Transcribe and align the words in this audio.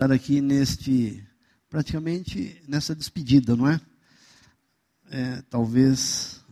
estar 0.00 0.12
aqui 0.12 0.40
neste, 0.40 1.22
praticamente 1.68 2.58
nessa 2.66 2.94
despedida, 2.94 3.54
não 3.54 3.68
é? 3.68 3.78
é? 5.10 5.42
Talvez 5.50 6.42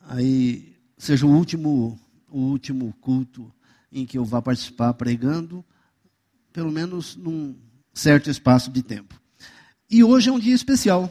aí 0.00 0.76
seja 0.98 1.24
o 1.24 1.30
último, 1.30 1.98
o 2.28 2.40
último 2.40 2.92
culto 3.00 3.50
em 3.90 4.04
que 4.04 4.18
eu 4.18 4.24
vá 4.26 4.42
participar 4.42 4.92
pregando, 4.92 5.64
pelo 6.52 6.70
menos 6.70 7.16
num 7.16 7.56
certo 7.94 8.28
espaço 8.28 8.70
de 8.70 8.82
tempo. 8.82 9.18
E 9.90 10.04
hoje 10.04 10.28
é 10.28 10.32
um 10.32 10.38
dia 10.38 10.54
especial. 10.54 11.10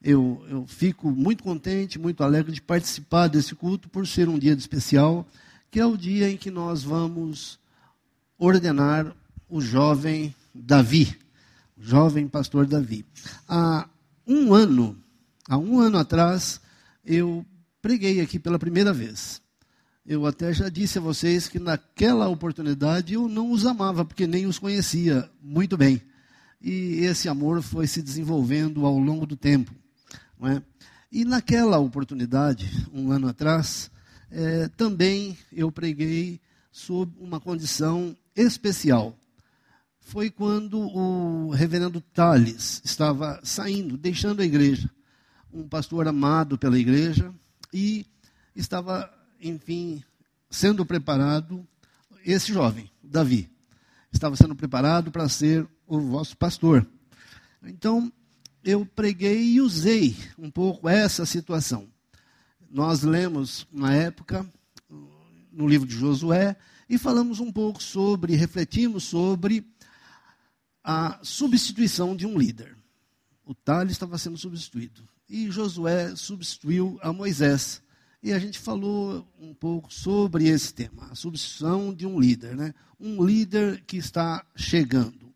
Eu, 0.00 0.46
eu 0.48 0.64
fico 0.64 1.10
muito 1.10 1.42
contente, 1.42 1.98
muito 1.98 2.22
alegre 2.22 2.52
de 2.52 2.62
participar 2.62 3.26
desse 3.26 3.56
culto, 3.56 3.88
por 3.88 4.06
ser 4.06 4.28
um 4.28 4.38
dia 4.38 4.52
especial, 4.52 5.26
que 5.72 5.80
é 5.80 5.86
o 5.86 5.96
dia 5.96 6.30
em 6.30 6.36
que 6.36 6.52
nós 6.52 6.84
vamos 6.84 7.58
ordenar 8.38 9.12
o 9.48 9.60
jovem 9.60 10.32
Davi, 10.54 11.18
jovem 11.76 12.28
pastor 12.28 12.66
Davi. 12.66 13.04
Há 13.48 13.88
um 14.26 14.54
ano, 14.54 14.96
há 15.48 15.58
um 15.58 15.80
ano 15.80 15.98
atrás, 15.98 16.60
eu 17.04 17.44
preguei 17.82 18.20
aqui 18.20 18.38
pela 18.38 18.58
primeira 18.58 18.92
vez. 18.92 19.42
Eu 20.06 20.26
até 20.26 20.52
já 20.52 20.68
disse 20.68 20.98
a 20.98 21.00
vocês 21.00 21.48
que 21.48 21.58
naquela 21.58 22.28
oportunidade 22.28 23.14
eu 23.14 23.26
não 23.26 23.50
os 23.50 23.66
amava, 23.66 24.04
porque 24.04 24.26
nem 24.26 24.46
os 24.46 24.58
conhecia 24.58 25.28
muito 25.42 25.76
bem. 25.76 26.00
E 26.60 27.00
esse 27.04 27.28
amor 27.28 27.62
foi 27.62 27.86
se 27.86 28.00
desenvolvendo 28.00 28.86
ao 28.86 28.98
longo 28.98 29.26
do 29.26 29.36
tempo. 29.36 29.74
É? 30.42 30.62
E 31.10 31.24
naquela 31.24 31.78
oportunidade, 31.78 32.70
um 32.92 33.10
ano 33.10 33.28
atrás, 33.28 33.90
é, 34.30 34.68
também 34.68 35.38
eu 35.52 35.72
preguei 35.72 36.40
sob 36.70 37.12
uma 37.18 37.40
condição 37.40 38.16
especial. 38.36 39.16
Foi 40.04 40.30
quando 40.30 40.78
o 40.78 41.50
reverendo 41.50 41.98
Tales 41.98 42.80
estava 42.84 43.40
saindo, 43.42 43.96
deixando 43.96 44.42
a 44.42 44.44
igreja. 44.44 44.88
Um 45.52 45.66
pastor 45.66 46.06
amado 46.06 46.58
pela 46.58 46.78
igreja 46.78 47.34
e 47.72 48.04
estava, 48.54 49.10
enfim, 49.40 50.04
sendo 50.50 50.84
preparado, 50.84 51.66
esse 52.24 52.52
jovem, 52.52 52.90
Davi, 53.02 53.50
estava 54.12 54.36
sendo 54.36 54.54
preparado 54.54 55.10
para 55.10 55.28
ser 55.28 55.66
o 55.86 55.98
vosso 55.98 56.36
pastor. 56.36 56.86
Então, 57.64 58.12
eu 58.62 58.84
preguei 58.84 59.54
e 59.54 59.60
usei 59.60 60.14
um 60.38 60.50
pouco 60.50 60.86
essa 60.86 61.24
situação. 61.24 61.88
Nós 62.70 63.02
lemos 63.02 63.66
na 63.72 63.94
época, 63.94 64.46
no 65.50 65.66
livro 65.66 65.88
de 65.88 65.96
Josué, 65.96 66.56
e 66.88 66.98
falamos 66.98 67.40
um 67.40 67.50
pouco 67.50 67.82
sobre, 67.82 68.36
refletimos 68.36 69.04
sobre 69.04 69.62
a 70.84 71.18
substituição 71.22 72.14
de 72.14 72.26
um 72.26 72.38
líder. 72.38 72.76
O 73.44 73.54
Tales 73.54 73.92
estava 73.92 74.18
sendo 74.18 74.38
substituído. 74.38 75.02
E 75.28 75.50
Josué 75.50 76.14
substituiu 76.14 76.98
a 77.02 77.12
Moisés. 77.12 77.82
E 78.22 78.32
a 78.32 78.38
gente 78.38 78.58
falou 78.58 79.26
um 79.38 79.52
pouco 79.52 79.92
sobre 79.92 80.46
esse 80.46 80.72
tema, 80.72 81.08
a 81.10 81.14
substituição 81.14 81.92
de 81.92 82.06
um 82.06 82.20
líder, 82.20 82.54
né? 82.54 82.74
Um 83.00 83.24
líder 83.24 83.82
que 83.86 83.96
está 83.96 84.46
chegando. 84.54 85.34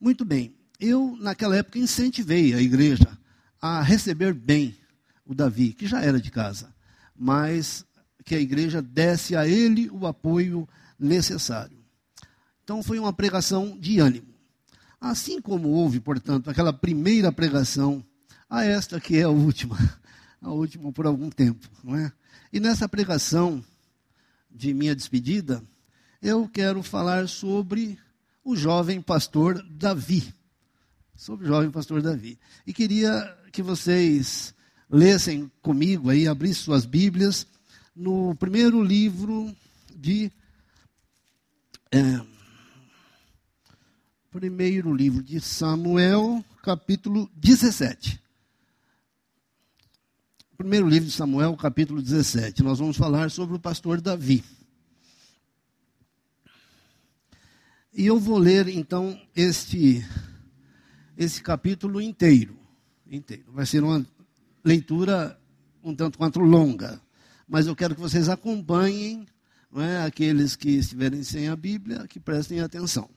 Muito 0.00 0.24
bem 0.24 0.54
eu, 0.80 1.16
naquela 1.20 1.56
época, 1.56 1.78
incentivei 1.78 2.52
a 2.52 2.60
igreja 2.60 3.18
a 3.60 3.80
receber 3.82 4.34
bem 4.34 4.76
o 5.24 5.34
Davi, 5.34 5.72
que 5.72 5.86
já 5.86 6.02
era 6.02 6.20
de 6.20 6.30
casa, 6.30 6.74
mas 7.16 7.84
que 8.24 8.34
a 8.34 8.40
igreja 8.40 8.82
desse 8.82 9.36
a 9.36 9.46
ele 9.46 9.88
o 9.90 10.06
apoio 10.06 10.68
necessário. 10.98 11.78
Então, 12.62 12.82
foi 12.82 12.98
uma 12.98 13.12
pregação 13.12 13.78
de 13.78 13.98
ânimo. 14.00 14.33
Assim 15.10 15.40
como 15.40 15.68
houve, 15.68 16.00
portanto, 16.00 16.48
aquela 16.48 16.72
primeira 16.72 17.30
pregação, 17.30 18.04
a 18.48 18.64
esta 18.64 19.00
que 19.00 19.16
é 19.16 19.22
a 19.22 19.28
última, 19.28 19.76
a 20.40 20.50
última 20.50 20.92
por 20.92 21.06
algum 21.06 21.30
tempo, 21.30 21.68
não 21.82 21.96
é? 21.96 22.12
E 22.52 22.58
nessa 22.58 22.88
pregação 22.88 23.62
de 24.50 24.72
minha 24.72 24.94
despedida, 24.94 25.62
eu 26.22 26.48
quero 26.48 26.82
falar 26.82 27.28
sobre 27.28 27.98
o 28.44 28.56
jovem 28.56 29.02
pastor 29.02 29.62
Davi 29.68 30.32
sobre 31.16 31.44
o 31.44 31.48
jovem 31.48 31.70
pastor 31.70 32.02
Davi. 32.02 32.38
E 32.66 32.72
queria 32.72 33.36
que 33.52 33.62
vocês 33.62 34.54
lessem 34.90 35.50
comigo 35.62 36.10
aí, 36.10 36.26
abrissem 36.26 36.64
suas 36.64 36.84
Bíblias, 36.84 37.46
no 37.94 38.34
primeiro 38.36 38.82
livro 38.82 39.54
de. 39.94 40.30
É, 41.90 42.33
primeiro 44.34 44.92
livro 44.92 45.22
de 45.22 45.40
Samuel, 45.40 46.44
capítulo 46.60 47.30
17. 47.36 48.20
Primeiro 50.56 50.88
livro 50.88 51.08
de 51.08 51.14
Samuel, 51.14 51.56
capítulo 51.56 52.02
17. 52.02 52.60
Nós 52.64 52.80
vamos 52.80 52.96
falar 52.96 53.30
sobre 53.30 53.54
o 53.54 53.60
pastor 53.60 54.00
Davi. 54.00 54.42
E 57.92 58.06
eu 58.06 58.18
vou 58.18 58.36
ler 58.36 58.66
então 58.66 59.16
este 59.36 60.04
esse 61.16 61.40
capítulo 61.40 62.00
inteiro. 62.00 62.58
inteiro. 63.08 63.44
Vai 63.52 63.66
ser 63.66 63.84
uma 63.84 64.04
leitura 64.64 65.38
um 65.80 65.94
tanto 65.94 66.18
quanto 66.18 66.40
longa, 66.40 67.00
mas 67.46 67.68
eu 67.68 67.76
quero 67.76 67.94
que 67.94 68.00
vocês 68.00 68.28
acompanhem, 68.28 69.28
é, 69.76 70.02
aqueles 70.02 70.56
que 70.56 70.70
estiverem 70.70 71.22
sem 71.22 71.46
a 71.46 71.54
Bíblia, 71.54 72.08
que 72.08 72.18
prestem 72.18 72.58
atenção. 72.58 73.08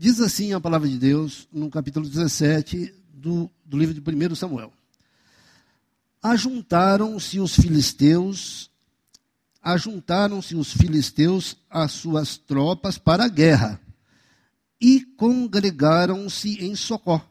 Diz 0.00 0.20
assim 0.20 0.52
a 0.52 0.60
palavra 0.60 0.88
de 0.88 0.96
Deus 0.96 1.48
no 1.52 1.68
capítulo 1.68 2.08
17 2.08 2.94
do, 3.12 3.50
do 3.64 3.76
livro 3.76 3.92
de 3.92 4.00
1 4.00 4.36
Samuel. 4.36 4.72
Ajuntaram-se 6.22 7.40
os 7.40 7.56
filisteus, 7.56 8.70
ajuntaram-se 9.60 10.54
os 10.54 10.72
filisteus 10.72 11.56
às 11.68 11.90
suas 11.90 12.36
tropas 12.36 12.96
para 12.96 13.24
a 13.24 13.28
guerra 13.28 13.80
e 14.80 15.00
congregaram-se 15.16 16.64
em 16.64 16.76
Socó, 16.76 17.28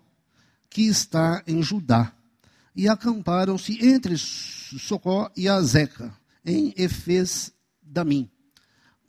que 0.69 0.81
está 0.81 1.41
em 1.47 1.63
Judá, 1.63 2.11
e 2.75 2.89
acamparam-se 2.89 3.81
entre 3.81 4.17
Socó 4.17 5.31
e 5.37 5.47
Azeca, 5.47 6.13
em 6.43 6.73
Efes 6.75 7.49
Damim. 7.81 8.29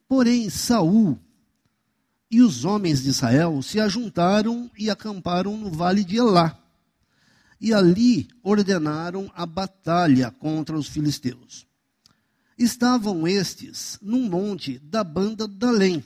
Porém, 0.06 0.48
Saul 0.48 1.19
e 2.30 2.42
os 2.42 2.64
homens 2.64 3.02
de 3.02 3.10
Israel 3.10 3.60
se 3.62 3.80
ajuntaram 3.80 4.70
e 4.76 4.90
acamparam 4.90 5.56
no 5.56 5.70
vale 5.70 6.04
de 6.04 6.16
Elá. 6.16 6.58
E 7.60 7.72
ali 7.72 8.28
ordenaram 8.42 9.30
a 9.34 9.44
batalha 9.46 10.30
contra 10.30 10.76
os 10.76 10.86
filisteus. 10.86 11.66
Estavam 12.56 13.26
estes 13.26 13.98
num 14.02 14.28
monte 14.28 14.78
da 14.78 15.02
banda 15.02 15.48
da 15.48 15.68
Além 15.68 16.04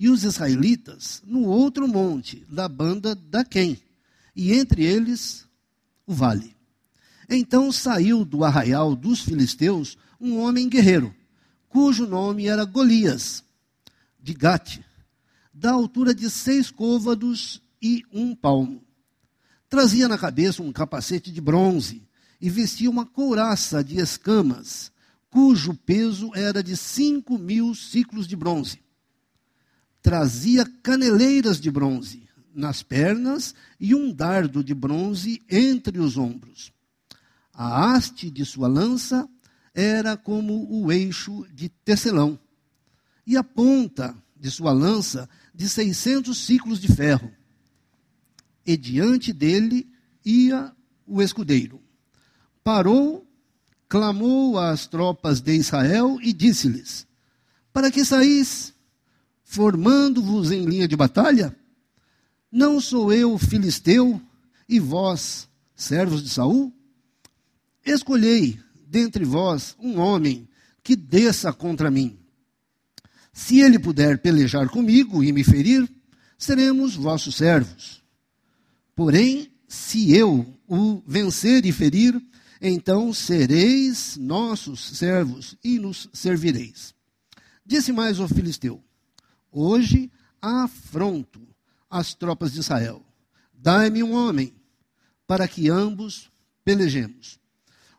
e 0.00 0.08
os 0.08 0.24
israelitas 0.24 1.22
no 1.26 1.44
outro 1.44 1.86
monte, 1.86 2.42
da 2.48 2.66
banda 2.66 3.14
da 3.14 3.44
Quem, 3.44 3.78
e 4.34 4.54
entre 4.54 4.82
eles 4.82 5.44
o 6.06 6.14
vale. 6.14 6.56
Então 7.28 7.70
saiu 7.70 8.24
do 8.24 8.42
arraial 8.42 8.96
dos 8.96 9.20
filisteus 9.20 9.98
um 10.18 10.38
homem 10.38 10.70
guerreiro, 10.70 11.14
cujo 11.68 12.06
nome 12.06 12.46
era 12.46 12.64
Golias, 12.64 13.44
de 14.18 14.32
Gate, 14.32 14.80
da 15.60 15.70
altura 15.70 16.14
de 16.14 16.28
seis 16.28 16.70
côvados 16.70 17.62
e 17.80 18.02
um 18.12 18.34
palmo. 18.34 18.82
Trazia 19.68 20.08
na 20.08 20.18
cabeça 20.18 20.62
um 20.62 20.72
capacete 20.72 21.30
de 21.30 21.40
bronze 21.40 22.02
e 22.40 22.50
vestia 22.50 22.90
uma 22.90 23.06
couraça 23.06 23.84
de 23.84 23.98
escamas, 23.98 24.90
cujo 25.28 25.74
peso 25.74 26.30
era 26.34 26.62
de 26.62 26.76
cinco 26.76 27.38
mil 27.38 27.74
ciclos 27.74 28.26
de 28.26 28.34
bronze 28.34 28.80
trazia 30.02 30.64
caneleiras 30.82 31.60
de 31.60 31.70
bronze 31.70 32.28
nas 32.54 32.82
pernas 32.82 33.54
e 33.78 33.94
um 33.94 34.12
dardo 34.12 34.64
de 34.64 34.74
bronze 34.74 35.42
entre 35.48 35.98
os 35.98 36.16
ombros. 36.16 36.72
A 37.52 37.92
haste 37.92 38.30
de 38.30 38.44
sua 38.44 38.66
lança 38.66 39.28
era 39.74 40.16
como 40.16 40.66
o 40.70 40.90
eixo 40.90 41.46
de 41.52 41.68
tecelão, 41.68 42.38
e 43.26 43.36
a 43.36 43.44
ponta 43.44 44.16
de 44.36 44.50
sua 44.50 44.72
lança 44.72 45.28
de 45.54 45.68
seiscentos 45.68 46.38
ciclos 46.38 46.80
de 46.80 46.88
ferro. 46.88 47.30
E 48.66 48.76
diante 48.76 49.32
dele 49.32 49.88
ia 50.24 50.72
o 51.06 51.20
escudeiro. 51.22 51.80
Parou, 52.62 53.26
clamou 53.88 54.58
às 54.58 54.86
tropas 54.86 55.40
de 55.40 55.54
Israel 55.54 56.18
e 56.22 56.32
disse-lhes: 56.32 57.06
Para 57.72 57.90
que 57.90 58.04
saís? 58.04 58.74
formando-vos 59.50 60.52
em 60.52 60.64
linha 60.64 60.86
de 60.86 60.94
batalha? 60.94 61.56
Não 62.52 62.80
sou 62.80 63.12
eu 63.12 63.36
filisteu 63.36 64.22
e 64.68 64.78
vós, 64.78 65.48
servos 65.74 66.22
de 66.22 66.28
Saul? 66.28 66.72
Escolhei 67.84 68.60
dentre 68.86 69.24
vós 69.24 69.74
um 69.80 69.98
homem 69.98 70.48
que 70.84 70.94
desça 70.94 71.52
contra 71.52 71.90
mim. 71.90 72.19
Se 73.40 73.58
ele 73.58 73.78
puder 73.78 74.18
pelejar 74.18 74.68
comigo 74.68 75.24
e 75.24 75.32
me 75.32 75.42
ferir, 75.42 75.90
seremos 76.36 76.94
vossos 76.94 77.36
servos. 77.36 78.02
Porém, 78.94 79.50
se 79.66 80.14
eu 80.14 80.46
o 80.68 81.02
vencer 81.06 81.64
e 81.64 81.72
ferir, 81.72 82.20
então 82.60 83.14
sereis 83.14 84.18
nossos 84.18 84.80
servos 84.98 85.56
e 85.64 85.78
nos 85.78 86.10
servireis. 86.12 86.94
Disse 87.64 87.92
mais 87.92 88.20
o 88.20 88.28
filisteu: 88.28 88.84
Hoje 89.50 90.12
afronto 90.40 91.40
as 91.88 92.12
tropas 92.12 92.52
de 92.52 92.60
Israel. 92.60 93.02
Dai-me 93.54 94.02
um 94.02 94.12
homem 94.12 94.52
para 95.26 95.48
que 95.48 95.70
ambos 95.70 96.30
pelejemos. 96.62 97.40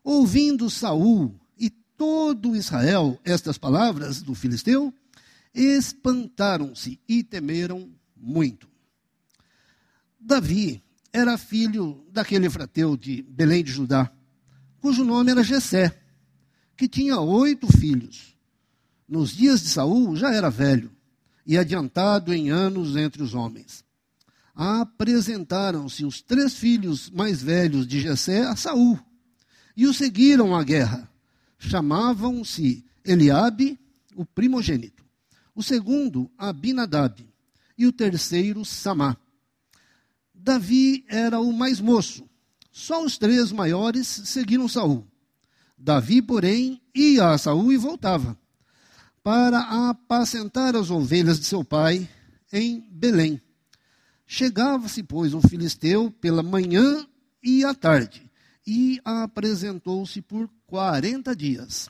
Ouvindo 0.03 0.69
Saul 0.69 1.33
e 1.57 1.71
todo 1.71 2.55
Israel 2.55 3.19
estas 3.25 3.57
palavras 3.57 4.21
do 4.21 4.35
filisteu, 4.35 4.93
espantaram-se 5.53 6.99
e 7.07 7.23
temeram 7.23 7.89
muito. 8.15 8.69
Davi 10.19 10.83
era 11.11 11.37
filho 11.37 12.05
daquele 12.11 12.49
frateu 12.49 12.95
de 12.95 13.21
Belém 13.23 13.63
de 13.63 13.71
Judá, 13.71 14.11
cujo 14.79 15.03
nome 15.03 15.31
era 15.31 15.43
Jessé, 15.43 15.99
que 16.77 16.87
tinha 16.87 17.19
oito 17.19 17.67
filhos. 17.67 18.35
Nos 19.07 19.35
dias 19.35 19.61
de 19.61 19.69
Saul 19.69 20.15
já 20.15 20.33
era 20.33 20.49
velho 20.49 20.91
e 21.45 21.57
adiantado 21.57 22.33
em 22.33 22.49
anos 22.49 22.95
entre 22.95 23.21
os 23.21 23.33
homens. 23.33 23.83
Apresentaram-se 24.53 26.05
os 26.05 26.21
três 26.21 26.55
filhos 26.55 27.09
mais 27.09 27.41
velhos 27.41 27.85
de 27.87 27.99
Jessé 27.99 28.43
a 28.43 28.55
Saul 28.55 28.99
e 29.75 29.87
o 29.87 29.93
seguiram 29.93 30.55
à 30.55 30.63
guerra. 30.63 31.09
Chamavam-se 31.57 32.85
Eliabe, 33.03 33.79
o 34.15 34.25
primogênito, 34.25 35.03
o 35.55 35.61
segundo 35.61 36.29
Abinadab 36.37 37.27
e 37.77 37.85
o 37.85 37.91
terceiro 37.91 38.63
Samá. 38.65 39.17
Davi 40.33 41.05
era 41.07 41.39
o 41.39 41.51
mais 41.51 41.79
moço. 41.79 42.29
Só 42.71 43.03
os 43.03 43.17
três 43.17 43.51
maiores 43.51 44.07
seguiram 44.07 44.67
Saul. 44.67 45.05
Davi, 45.77 46.21
porém, 46.21 46.81
ia 46.95 47.29
a 47.29 47.37
Saul 47.37 47.71
e 47.71 47.77
voltava 47.77 48.37
para 49.23 49.89
apacentar 49.89 50.75
as 50.75 50.89
ovelhas 50.89 51.39
de 51.39 51.45
seu 51.45 51.63
pai 51.63 52.09
em 52.51 52.81
Belém. 52.89 53.41
Chegava-se, 54.25 55.03
pois, 55.03 55.33
o 55.33 55.41
filisteu 55.41 56.09
pela 56.09 56.41
manhã 56.41 57.05
e 57.43 57.63
à 57.65 57.73
tarde, 57.73 58.29
e 58.65 58.99
apresentou-se 59.03 60.21
por 60.21 60.49
quarenta 60.65 61.35
dias. 61.35 61.89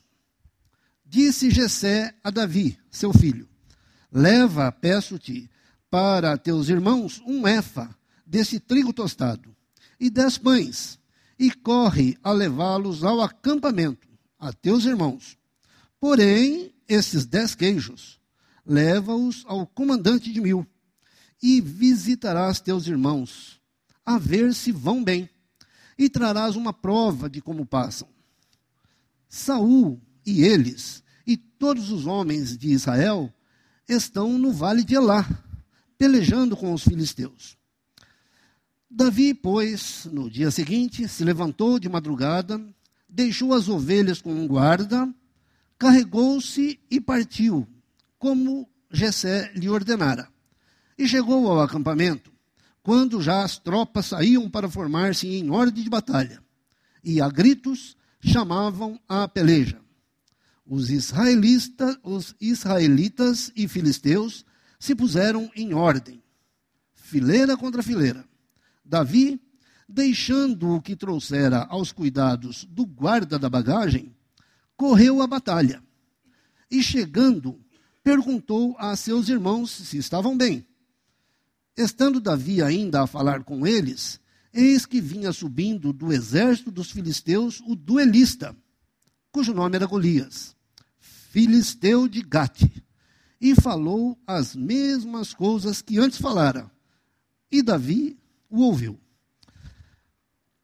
Disse 1.06 1.52
Jessé 1.52 2.16
a 2.24 2.32
Davi, 2.32 2.78
seu 2.90 3.14
filho: 3.14 3.48
Leva, 4.12 4.72
peço-te, 4.72 5.50
para 5.90 6.38
teus 6.38 6.70
irmãos 6.70 7.22
um 7.26 7.48
efa 7.48 7.96
desse 8.26 8.60
trigo 8.60 8.92
tostado 8.92 9.56
e 10.00 10.10
dez 10.10 10.38
pães, 10.38 11.00
e 11.38 11.52
corre 11.52 12.18
a 12.24 12.32
levá-los 12.32 13.04
ao 13.04 13.22
acampamento, 13.22 14.08
a 14.40 14.52
teus 14.52 14.84
irmãos. 14.86 15.38
Porém, 16.00 16.74
esses 16.88 17.24
dez 17.26 17.54
queijos, 17.54 18.20
leva-os 18.66 19.44
ao 19.48 19.68
comandante 19.68 20.34
de 20.34 20.42
mil, 20.42 20.66
e 21.42 21.62
visitarás 21.62 22.60
teus 22.60 22.88
irmãos, 22.88 23.62
a 24.04 24.18
ver 24.18 24.56
se 24.56 24.72
vão 24.72 25.04
bem, 25.04 25.30
e 25.98 26.10
trarás 26.10 26.56
uma 26.56 26.74
prova 26.74 27.30
de 27.30 27.42
como 27.42 27.66
passam. 27.66 28.08
Saul 29.30 30.02
e 30.26 30.44
eles, 30.44 31.04
e 31.28 31.38
todos 31.38 31.92
os 31.92 32.08
homens 32.08 32.58
de 32.58 32.70
Israel, 32.70 33.32
estão 33.94 34.38
no 34.38 34.52
vale 34.52 34.84
de 34.84 34.96
Elá, 34.96 35.28
pelejando 35.98 36.56
com 36.56 36.74
os 36.74 36.84
filisteus. 36.84 37.58
Davi, 38.90 39.34
pois, 39.34 40.08
no 40.12 40.30
dia 40.30 40.52
seguinte, 40.52 41.08
se 41.08 41.24
levantou 41.24 41.80
de 41.80 41.88
madrugada, 41.88 42.62
deixou 43.08 43.54
as 43.54 43.70
ovelhas 43.70 44.22
com 44.22 44.34
um 44.34 44.48
guarda, 44.48 45.14
carregou-se 45.78 46.80
e 46.90 47.00
partiu, 47.00 47.68
como 48.18 48.70
Jessé 48.92 49.52
lhe 49.56 49.70
ordenara. 49.70 50.28
E 50.98 51.08
chegou 51.08 51.50
ao 51.50 51.62
acampamento, 51.62 52.32
quando 52.84 53.22
já 53.22 53.44
as 53.44 53.58
tropas 53.58 54.08
saíam 54.08 54.50
para 54.50 54.70
formar-se 54.70 55.28
em 55.28 55.50
ordem 55.50 55.84
de 55.84 55.90
batalha, 55.90 56.44
e 57.04 57.22
a 57.22 57.30
gritos 57.30 57.96
chamavam 58.22 59.00
a 59.08 59.28
peleja. 59.28 59.80
Os 60.74 60.90
israelitas, 60.90 61.98
os 62.02 62.34
israelitas 62.40 63.52
e 63.58 63.68
filisteus 63.68 64.46
se 64.80 64.96
puseram 64.96 65.52
em 65.54 65.74
ordem, 65.74 66.24
fileira 66.94 67.58
contra 67.58 67.84
fileira 67.84 68.24
Davi, 68.86 69.38
deixando 69.86 70.70
o 70.70 70.82
que 70.82 70.96
trouxera 70.96 71.66
aos 71.66 71.92
cuidados 71.92 72.64
do 72.72 72.86
guarda 72.86 73.38
da 73.38 73.50
bagagem, 73.50 74.16
correu 74.78 75.22
à 75.22 75.28
batalha. 75.28 75.84
E 76.72 76.82
chegando, 76.82 77.60
perguntou 78.02 78.74
a 78.80 78.96
seus 78.96 79.28
irmãos 79.28 79.72
se 79.72 79.98
estavam 79.98 80.38
bem. 80.38 80.66
Estando 81.76 82.22
Davi 82.22 82.64
ainda 82.64 83.02
a 83.02 83.08
falar 83.08 83.44
com 83.44 83.68
eles, 83.68 84.22
eis 84.54 84.86
que 84.86 85.02
vinha 85.02 85.34
subindo 85.34 85.92
do 85.92 86.14
exército 86.14 86.72
dos 86.72 86.92
filisteus 86.92 87.62
o 87.68 87.76
duelista, 87.76 88.56
cujo 89.34 89.54
nome 89.54 89.76
era 89.76 89.86
Golias, 89.86 90.56
filisteu 91.32 92.10
de 92.10 92.22
Gate, 92.22 92.84
e 93.40 93.56
falou 93.56 94.20
as 94.28 94.54
mesmas 94.54 95.34
coisas 95.34 95.82
que 95.82 95.98
antes 95.98 96.18
falara. 96.18 96.70
E 97.50 97.64
Davi 97.64 98.20
o 98.50 98.60
ouviu. 98.60 99.00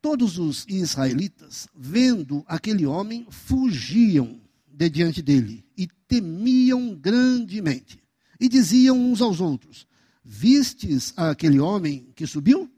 Todos 0.01 0.37
os 0.37 0.65
israelitas, 0.67 1.69
vendo 1.73 2.43
aquele 2.45 2.85
homem, 2.85 3.25
fugiam 3.29 4.41
de 4.67 4.89
diante 4.89 5.21
dele 5.21 5.65
e 5.77 5.87
temiam 6.05 6.93
grandemente. 6.93 8.03
E 8.37 8.49
diziam 8.49 8.99
uns 8.99 9.21
aos 9.21 9.39
outros: 9.39 9.87
Vistes 10.21 11.13
aquele 11.15 11.61
homem 11.61 12.11
que 12.13 12.27
subiu? 12.27 12.69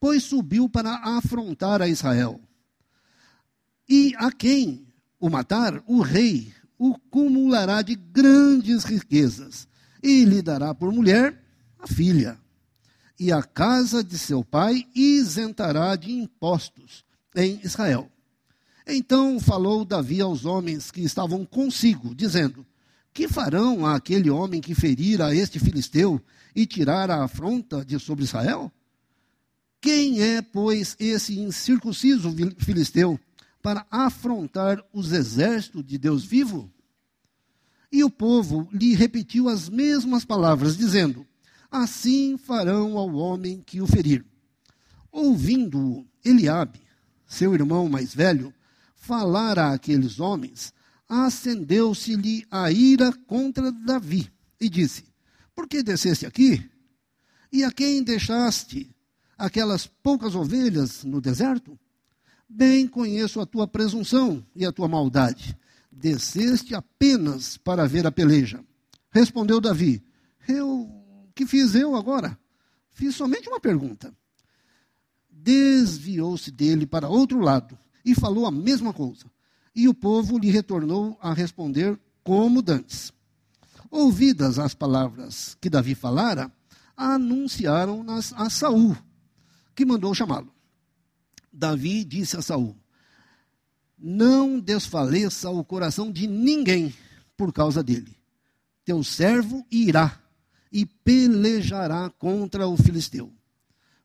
Pois 0.00 0.22
subiu 0.22 0.70
para 0.70 0.94
afrontar 1.18 1.82
a 1.82 1.88
Israel. 1.88 2.40
E 3.86 4.14
a 4.16 4.32
quem 4.32 4.86
o 5.20 5.28
matar, 5.28 5.84
o 5.86 6.00
rei 6.00 6.50
o 6.80 6.98
cumulará 7.10 7.82
de 7.82 7.94
grandes 7.94 8.84
riquezas 8.84 9.68
e 10.02 10.24
lhe 10.24 10.40
dará 10.40 10.74
por 10.74 10.90
mulher 10.90 11.38
a 11.78 11.86
filha 11.86 12.40
e 13.20 13.30
a 13.30 13.42
casa 13.42 14.02
de 14.02 14.16
seu 14.16 14.42
pai 14.42 14.86
isentará 14.94 15.94
de 15.94 16.10
impostos 16.10 17.04
em 17.36 17.60
Israel. 17.62 18.10
Então 18.86 19.38
falou 19.38 19.84
Davi 19.84 20.22
aos 20.22 20.46
homens 20.46 20.90
que 20.90 21.02
estavam 21.02 21.44
consigo, 21.44 22.14
dizendo: 22.14 22.66
Que 23.12 23.28
farão 23.28 23.84
aquele 23.84 24.30
homem 24.30 24.62
que 24.62 24.74
ferir 24.74 25.20
a 25.20 25.34
este 25.34 25.58
filisteu 25.58 26.18
e 26.56 26.64
tirar 26.64 27.10
a 27.10 27.22
afronta 27.22 27.84
de 27.84 27.98
sobre 27.98 28.24
Israel? 28.24 28.72
Quem 29.82 30.22
é, 30.22 30.40
pois, 30.40 30.96
esse 30.98 31.38
incircunciso 31.38 32.34
filisteu 32.56 33.20
para 33.62 33.86
afrontar 33.90 34.82
os 34.94 35.12
exércitos 35.12 35.84
de 35.84 35.98
Deus 35.98 36.24
vivo? 36.24 36.72
E 37.92 38.04
o 38.04 38.10
povo 38.10 38.68
lhe 38.72 38.94
repetiu 38.94 39.48
as 39.48 39.68
mesmas 39.68 40.24
palavras, 40.24 40.76
dizendo: 40.76 41.26
assim 41.70 42.36
farão 42.36 42.98
ao 42.98 43.14
homem 43.14 43.62
que 43.64 43.80
o 43.80 43.86
ferir. 43.86 44.24
Ouvindo 45.12 46.06
Eliabe, 46.24 46.80
seu 47.26 47.54
irmão 47.54 47.88
mais 47.88 48.14
velho, 48.14 48.52
falar 48.94 49.58
àqueles 49.58 50.18
homens, 50.18 50.72
acendeu-se-lhe 51.08 52.44
a 52.50 52.70
ira 52.70 53.12
contra 53.26 53.70
Davi 53.72 54.30
e 54.60 54.68
disse: 54.68 55.04
Por 55.54 55.68
que 55.68 55.82
desceste 55.82 56.26
aqui? 56.26 56.68
E 57.52 57.64
a 57.64 57.72
quem 57.72 58.02
deixaste 58.02 58.94
aquelas 59.36 59.86
poucas 59.86 60.34
ovelhas 60.34 61.04
no 61.04 61.20
deserto? 61.20 61.78
Bem 62.48 62.86
conheço 62.86 63.40
a 63.40 63.46
tua 63.46 63.66
presunção 63.66 64.44
e 64.54 64.66
a 64.66 64.72
tua 64.72 64.88
maldade. 64.88 65.56
Desceste 66.00 66.74
apenas 66.74 67.58
para 67.58 67.86
ver 67.86 68.06
a 68.06 68.10
peleja. 68.10 68.64
Respondeu 69.10 69.60
Davi: 69.60 70.02
Eu 70.48 70.90
que 71.34 71.44
fiz 71.44 71.74
eu 71.74 71.94
agora? 71.94 72.38
Fiz 72.88 73.14
somente 73.14 73.50
uma 73.50 73.60
pergunta. 73.60 74.10
Desviou-se 75.28 76.50
dele 76.50 76.86
para 76.86 77.06
outro 77.06 77.38
lado 77.38 77.78
e 78.02 78.14
falou 78.14 78.46
a 78.46 78.50
mesma 78.50 78.94
coisa. 78.94 79.26
E 79.76 79.88
o 79.88 79.94
povo 79.94 80.38
lhe 80.38 80.50
retornou 80.50 81.18
a 81.20 81.34
responder 81.34 82.00
como 82.24 82.62
dantes. 82.62 83.12
Ouvidas 83.90 84.58
as 84.58 84.72
palavras 84.72 85.54
que 85.60 85.68
Davi 85.68 85.94
falara, 85.94 86.50
anunciaram-nas 86.96 88.32
a 88.32 88.48
Saul, 88.48 88.96
que 89.74 89.84
mandou 89.84 90.14
chamá-lo. 90.14 90.50
Davi 91.52 92.04
disse 92.04 92.38
a 92.38 92.42
Saul: 92.42 92.74
Não 94.02 94.58
desfaleça 94.58 95.50
o 95.50 95.62
coração 95.62 96.10
de 96.10 96.26
ninguém 96.26 96.94
por 97.36 97.52
causa 97.52 97.82
dele. 97.82 98.16
Teu 98.82 99.04
servo 99.04 99.66
irá 99.70 100.18
e 100.72 100.86
pelejará 100.86 102.08
contra 102.18 102.66
o 102.66 102.76
filisteu. 102.78 103.30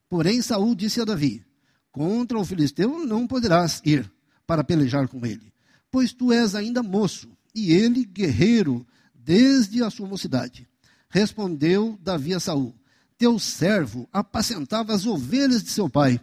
Porém, 0.10 0.42
Saul 0.42 0.76
disse 0.76 1.00
a 1.00 1.06
Davi: 1.06 1.46
Contra 1.92 2.38
o 2.38 2.44
filisteu 2.44 3.06
não 3.06 3.26
poderás 3.26 3.82
ir 3.86 4.12
para 4.46 4.66
pelejar 4.66 5.08
com 5.08 5.26
ele, 5.26 5.54
pois 5.90 6.12
tu 6.12 6.34
és 6.34 6.56
ainda 6.56 6.84
moço, 6.84 7.30
e 7.54 7.72
ele 7.72 8.04
guerreiro 8.04 8.86
desde 9.14 9.82
a 9.82 9.90
sua 9.90 10.08
mocidade. 10.08 10.68
Respondeu 11.10 11.98
Davi 12.02 12.34
a 12.34 12.40
Saul: 12.40 12.76
Teu 13.18 13.40
servo 13.40 14.10
apacentava 14.12 14.94
as 14.94 15.06
ovelhas 15.06 15.64
de 15.64 15.70
seu 15.70 15.90
pai. 15.90 16.20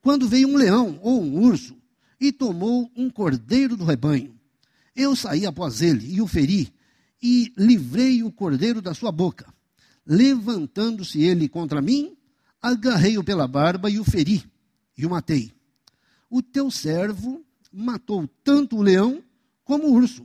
Quando 0.00 0.26
veio 0.26 0.48
um 0.48 0.56
leão 0.56 0.98
ou 1.02 1.22
um 1.22 1.40
urso 1.42 1.81
e 2.22 2.30
tomou 2.30 2.88
um 2.94 3.10
cordeiro 3.10 3.76
do 3.76 3.84
rebanho, 3.84 4.32
eu 4.94 5.16
saí 5.16 5.44
após 5.44 5.82
ele 5.82 6.08
e 6.08 6.22
o 6.22 6.26
feri, 6.28 6.72
e 7.20 7.52
livrei 7.58 8.22
o 8.22 8.30
cordeiro 8.30 8.80
da 8.80 8.94
sua 8.94 9.10
boca. 9.10 9.52
Levantando-se 10.06 11.20
ele 11.20 11.48
contra 11.48 11.82
mim, 11.82 12.16
agarrei-o 12.60 13.24
pela 13.24 13.48
barba 13.48 13.90
e 13.90 13.98
o 13.98 14.04
feri, 14.04 14.44
e 14.96 15.04
o 15.04 15.10
matei. 15.10 15.52
O 16.30 16.40
teu 16.40 16.70
servo 16.70 17.44
matou 17.72 18.28
tanto 18.44 18.76
o 18.76 18.82
leão 18.82 19.20
como 19.64 19.88
o 19.88 19.92
urso. 19.92 20.24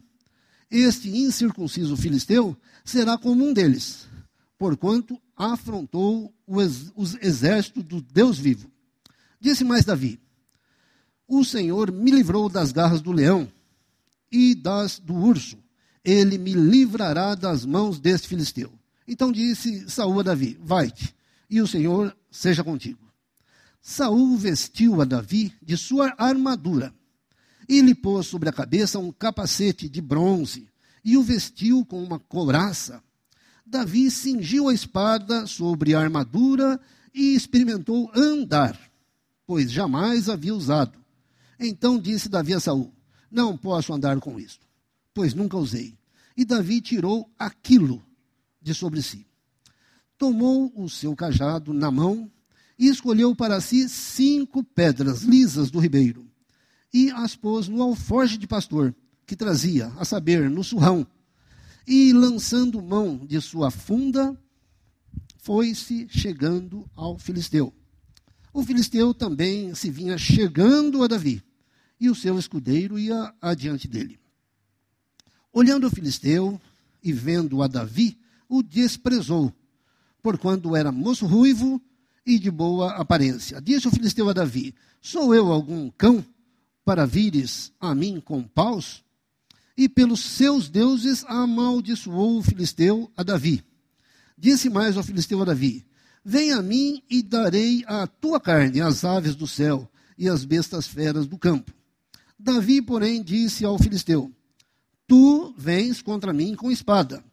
Este 0.70 1.10
incircunciso 1.10 1.98
filisteu 1.98 2.56
será 2.86 3.18
como 3.18 3.44
um 3.44 3.54
deles, 3.54 4.08
porquanto 4.56 5.20
afrontou 5.36 6.32
os 6.46 7.16
exércitos 7.24 7.84
do 7.84 8.02
Deus 8.02 8.38
vivo. 8.38 8.70
Disse 9.40 9.64
mais 9.64 9.84
Davi: 9.84 10.20
O 11.28 11.44
Senhor 11.44 11.92
me 11.92 12.10
livrou 12.10 12.48
das 12.48 12.72
garras 12.72 13.02
do 13.02 13.12
leão 13.12 13.52
e 14.32 14.56
das 14.56 14.98
do 14.98 15.14
urso. 15.14 15.58
Ele 16.04 16.38
me 16.38 16.54
livrará 16.54 17.36
das 17.36 17.66
mãos 17.66 18.00
deste 18.00 18.28
filisteu. 18.28 18.72
Então 19.06 19.32
disse 19.32 19.90
Saul 19.90 20.22
a 20.22 20.24
Davi: 20.24 20.58
Vai-te, 20.62 21.14
e 21.50 21.62
o 21.62 21.68
Senhor 21.68 22.16
seja 22.32 22.64
contigo. 22.64 23.00
Saul 23.82 24.38
vestiu 24.38 25.02
a 25.02 25.06
Davi 25.06 25.54
de 25.62 25.76
sua 25.76 26.14
armadura 26.18 26.94
e 27.68 27.82
lhe 27.82 27.94
pôs 27.94 28.28
sobre 28.28 28.48
a 28.48 28.54
cabeça 28.54 29.00
um 29.00 29.12
capacete 29.12 29.90
de 29.90 30.02
bronze 30.02 30.68
e 31.04 31.18
o 31.18 31.24
vestiu 31.24 31.86
com 31.86 32.02
uma 32.02 32.20
couraça. 32.20 33.04
Davi 33.66 34.10
cingiu 34.10 34.70
a 34.70 34.74
espada 34.74 35.46
sobre 35.46 35.94
a 35.94 36.00
armadura 36.00 36.80
e 37.14 37.36
experimentou 37.36 38.10
andar, 38.16 38.80
pois 39.46 39.72
jamais 39.72 40.30
havia 40.30 40.56
usado. 40.56 40.98
Então 41.60 42.00
disse 42.00 42.30
Davi 42.30 42.54
a 42.54 42.60
Saul: 42.60 42.94
Não 43.30 43.58
posso 43.58 43.94
andar 43.94 44.20
com 44.20 44.40
isto, 44.40 44.66
pois 45.14 45.34
nunca 45.34 45.58
usei. 45.58 45.98
E 46.36 46.46
Davi 46.46 46.82
tirou 46.82 47.30
aquilo 47.38 48.06
de 48.62 48.74
sobre 48.74 49.02
si. 49.02 49.26
Tomou 50.18 50.72
o 50.76 50.90
seu 50.90 51.16
cajado 51.16 51.74
na 51.74 51.90
mão 51.90 52.32
e 52.78 52.88
escolheu 52.88 53.36
para 53.36 53.60
si 53.60 53.90
cinco 53.90 54.64
pedras 54.64 55.22
lisas 55.22 55.72
do 55.72 55.80
ribeiro 55.80 56.28
e 56.94 57.12
as 57.12 57.36
pôs 57.36 57.68
no 57.68 57.82
alforje 57.82 58.38
de 58.38 58.48
pastor 58.48 58.96
que 59.26 59.36
trazia, 59.36 59.88
a 59.98 60.06
saber, 60.06 60.50
no 60.50 60.64
surrão. 60.64 61.06
E 61.86 62.14
lançando 62.14 62.82
mão 62.82 63.26
de 63.26 63.40
sua 63.42 63.70
funda, 63.70 64.36
foi-se 65.38 66.08
chegando 66.10 66.90
ao 66.96 67.18
filisteu. 67.18 67.74
O 68.54 68.64
filisteu 68.64 69.14
também 69.14 69.76
se 69.76 69.90
vinha 69.90 70.18
chegando 70.18 71.04
a 71.04 71.08
Davi, 71.08 71.44
e 72.00 72.10
o 72.10 72.16
seu 72.16 72.38
escudeiro 72.38 72.98
ia 72.98 73.34
adiante 73.42 73.88
dele. 73.88 74.20
Olhando 75.52 75.88
o 75.88 75.90
filisteu 75.90 76.60
e 77.02 77.12
vendo 77.12 77.64
a 77.64 77.68
Davi, 77.68 78.18
o 78.48 78.62
desprezou, 78.62 79.54
porquanto 80.22 80.76
era 80.76 80.92
moço 80.92 81.26
ruivo 81.26 81.82
e 82.26 82.38
de 82.38 82.52
boa 82.52 82.92
aparência. 82.96 83.62
Disse 83.62 83.88
o 83.88 83.92
filisteu 83.92 84.30
a 84.30 84.34
Davi: 84.34 84.76
Sou 85.02 85.34
eu 85.34 85.52
algum 85.52 85.90
cão 85.90 86.24
para 86.84 87.06
vires 87.06 87.72
a 87.80 87.96
mim 87.96 88.20
com 88.20 88.44
paus? 88.44 89.04
E 89.76 89.88
pelos 89.88 90.22
seus 90.22 90.70
deuses 90.70 91.24
amaldiçoou 91.26 92.40
o 92.40 92.44
filisteu 92.44 93.12
a 93.16 93.24
Davi. 93.24 93.64
Disse 94.38 94.70
mais 94.70 94.98
ao 94.98 95.04
filisteu 95.04 95.42
a 95.42 95.46
Davi: 95.46 95.86
Vem 96.24 96.52
a 96.52 96.62
mim 96.62 97.02
e 97.10 97.24
darei 97.24 97.84
a 97.88 98.06
tua 98.06 98.40
carne 98.40 98.82
às 98.82 99.06
aves 99.06 99.36
do 99.36 99.48
céu 99.48 99.90
e 100.18 100.28
às 100.28 100.44
bestas 100.44 100.88
feras 100.88 101.26
do 101.26 101.38
campo. 101.38 101.77
Davi, 102.40 102.82
porém, 102.82 103.24
disse 103.24 103.66
ao 103.66 103.78
filisteu: 103.78 104.32
Tu 105.08 105.54
vens 105.58 106.02
contra 106.02 106.34
mim 106.34 106.56
com 106.56 106.72
espada 106.72 107.24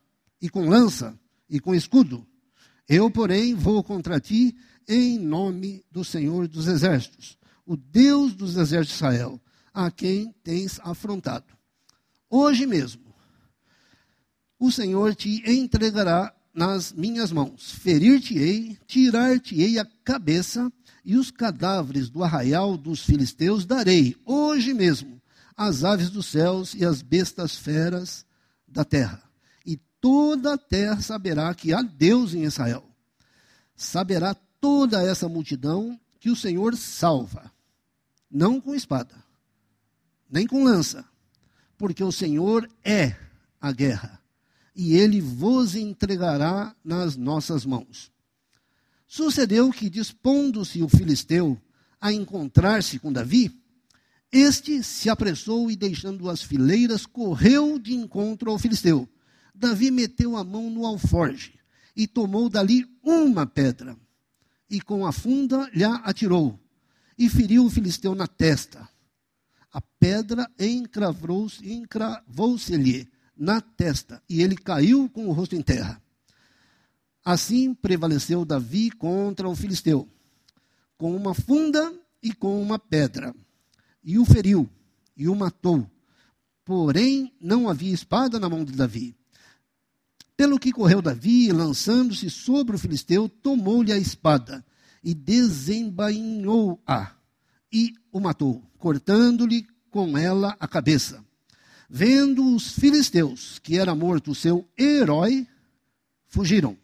e 0.40 0.48
com 0.48 0.68
lança 0.68 1.18
e 1.48 1.60
com 1.60 1.74
escudo. 1.74 2.26
Eu, 2.88 3.10
porém, 3.10 3.54
vou 3.54 3.82
contra 3.82 4.20
ti 4.20 4.56
em 4.88 5.18
nome 5.18 5.84
do 5.90 6.04
Senhor 6.04 6.46
dos 6.46 6.66
Exércitos, 6.66 7.38
o 7.64 7.76
Deus 7.76 8.34
dos 8.34 8.56
exércitos 8.56 8.88
de 8.88 8.94
Israel, 8.94 9.40
a 9.72 9.90
quem 9.90 10.34
tens 10.42 10.78
afrontado. 10.80 11.46
Hoje 12.28 12.66
mesmo, 12.66 13.14
o 14.58 14.70
Senhor 14.70 15.14
te 15.14 15.42
entregará 15.50 16.34
nas 16.52 16.92
minhas 16.92 17.32
mãos. 17.32 17.72
Ferir-te-ei, 17.72 18.78
tirar-te-ei 18.86 19.78
a 19.78 19.86
cabeça, 20.04 20.72
e 21.04 21.16
os 21.16 21.30
cadáveres 21.30 22.08
do 22.08 22.22
arraial 22.24 22.76
dos 22.76 23.00
filisteus 23.00 23.66
darei, 23.66 24.16
hoje 24.24 24.72
mesmo, 24.72 25.20
às 25.56 25.84
aves 25.84 26.10
dos 26.10 26.26
céus 26.26 26.74
e 26.74 26.84
às 26.84 27.02
bestas 27.02 27.56
feras 27.56 28.24
da 28.66 28.84
terra 28.84 29.24
toda 30.04 30.52
a 30.52 30.58
terra 30.58 31.00
saberá 31.00 31.54
que 31.54 31.72
há 31.72 31.80
Deus 31.80 32.34
em 32.34 32.44
Israel. 32.44 32.84
Saberá 33.74 34.34
toda 34.60 35.02
essa 35.02 35.30
multidão 35.30 35.98
que 36.20 36.28
o 36.28 36.36
Senhor 36.36 36.76
salva, 36.76 37.50
não 38.30 38.60
com 38.60 38.74
espada, 38.74 39.14
nem 40.28 40.46
com 40.46 40.62
lança, 40.62 41.06
porque 41.78 42.04
o 42.04 42.12
Senhor 42.12 42.70
é 42.84 43.16
a 43.58 43.72
guerra, 43.72 44.20
e 44.76 44.94
ele 44.94 45.22
vos 45.22 45.74
entregará 45.74 46.76
nas 46.84 47.16
nossas 47.16 47.64
mãos. 47.64 48.12
Sucedeu 49.14 49.70
que, 49.70 49.88
dispondo-se 49.88 50.82
o 50.82 50.88
filisteu 50.88 51.56
a 52.00 52.12
encontrar-se 52.12 52.98
com 52.98 53.12
Davi, 53.12 53.56
este 54.32 54.82
se 54.82 55.08
apressou 55.08 55.70
e, 55.70 55.76
deixando 55.76 56.28
as 56.28 56.42
fileiras, 56.42 57.06
correu 57.06 57.78
de 57.78 57.94
encontro 57.94 58.50
ao 58.50 58.58
filisteu 58.58 59.08
Davi 59.54 59.92
meteu 59.92 60.36
a 60.36 60.42
mão 60.42 60.68
no 60.68 60.84
alforge 60.84 61.54
e 61.94 62.08
tomou 62.08 62.48
dali 62.48 62.84
uma 63.04 63.46
pedra, 63.46 63.96
e 64.68 64.80
com 64.80 65.06
a 65.06 65.12
funda 65.12 65.70
lhe 65.72 65.84
atirou, 65.84 66.58
e 67.16 67.28
feriu 67.28 67.66
o 67.66 67.70
filisteu 67.70 68.16
na 68.16 68.26
testa. 68.26 68.88
A 69.72 69.80
pedra 69.80 70.50
encravou-se-lhe 70.58 73.08
na 73.36 73.60
testa, 73.60 74.20
e 74.28 74.42
ele 74.42 74.56
caiu 74.56 75.08
com 75.08 75.28
o 75.28 75.32
rosto 75.32 75.54
em 75.54 75.62
terra. 75.62 76.02
Assim 77.24 77.72
prevaleceu 77.72 78.44
Davi 78.44 78.90
contra 78.90 79.48
o 79.48 79.56
filisteu, 79.56 80.06
com 80.98 81.16
uma 81.16 81.32
funda 81.32 81.90
e 82.22 82.34
com 82.34 82.60
uma 82.60 82.78
pedra, 82.78 83.34
e 84.02 84.18
o 84.18 84.26
feriu, 84.26 84.68
e 85.16 85.26
o 85.26 85.34
matou. 85.34 85.90
Porém, 86.64 87.32
não 87.40 87.68
havia 87.68 87.94
espada 87.94 88.38
na 88.38 88.48
mão 88.48 88.64
de 88.64 88.72
Davi. 88.72 89.16
Pelo 90.36 90.58
que 90.58 90.72
correu 90.72 91.00
Davi, 91.00 91.50
lançando-se 91.50 92.28
sobre 92.28 92.76
o 92.76 92.78
filisteu, 92.78 93.28
tomou-lhe 93.28 93.92
a 93.92 93.96
espada 93.96 94.64
e 95.02 95.14
desembainhou-a 95.14 97.14
e 97.72 97.94
o 98.12 98.20
matou, 98.20 98.62
cortando-lhe 98.78 99.66
com 99.90 100.18
ela 100.18 100.56
a 100.60 100.68
cabeça. 100.68 101.24
Vendo 101.88 102.54
os 102.54 102.72
filisteus 102.72 103.58
que 103.58 103.78
era 103.78 103.94
morto 103.94 104.32
o 104.32 104.34
seu 104.34 104.68
herói, 104.78 105.46
fugiram. 106.26 106.83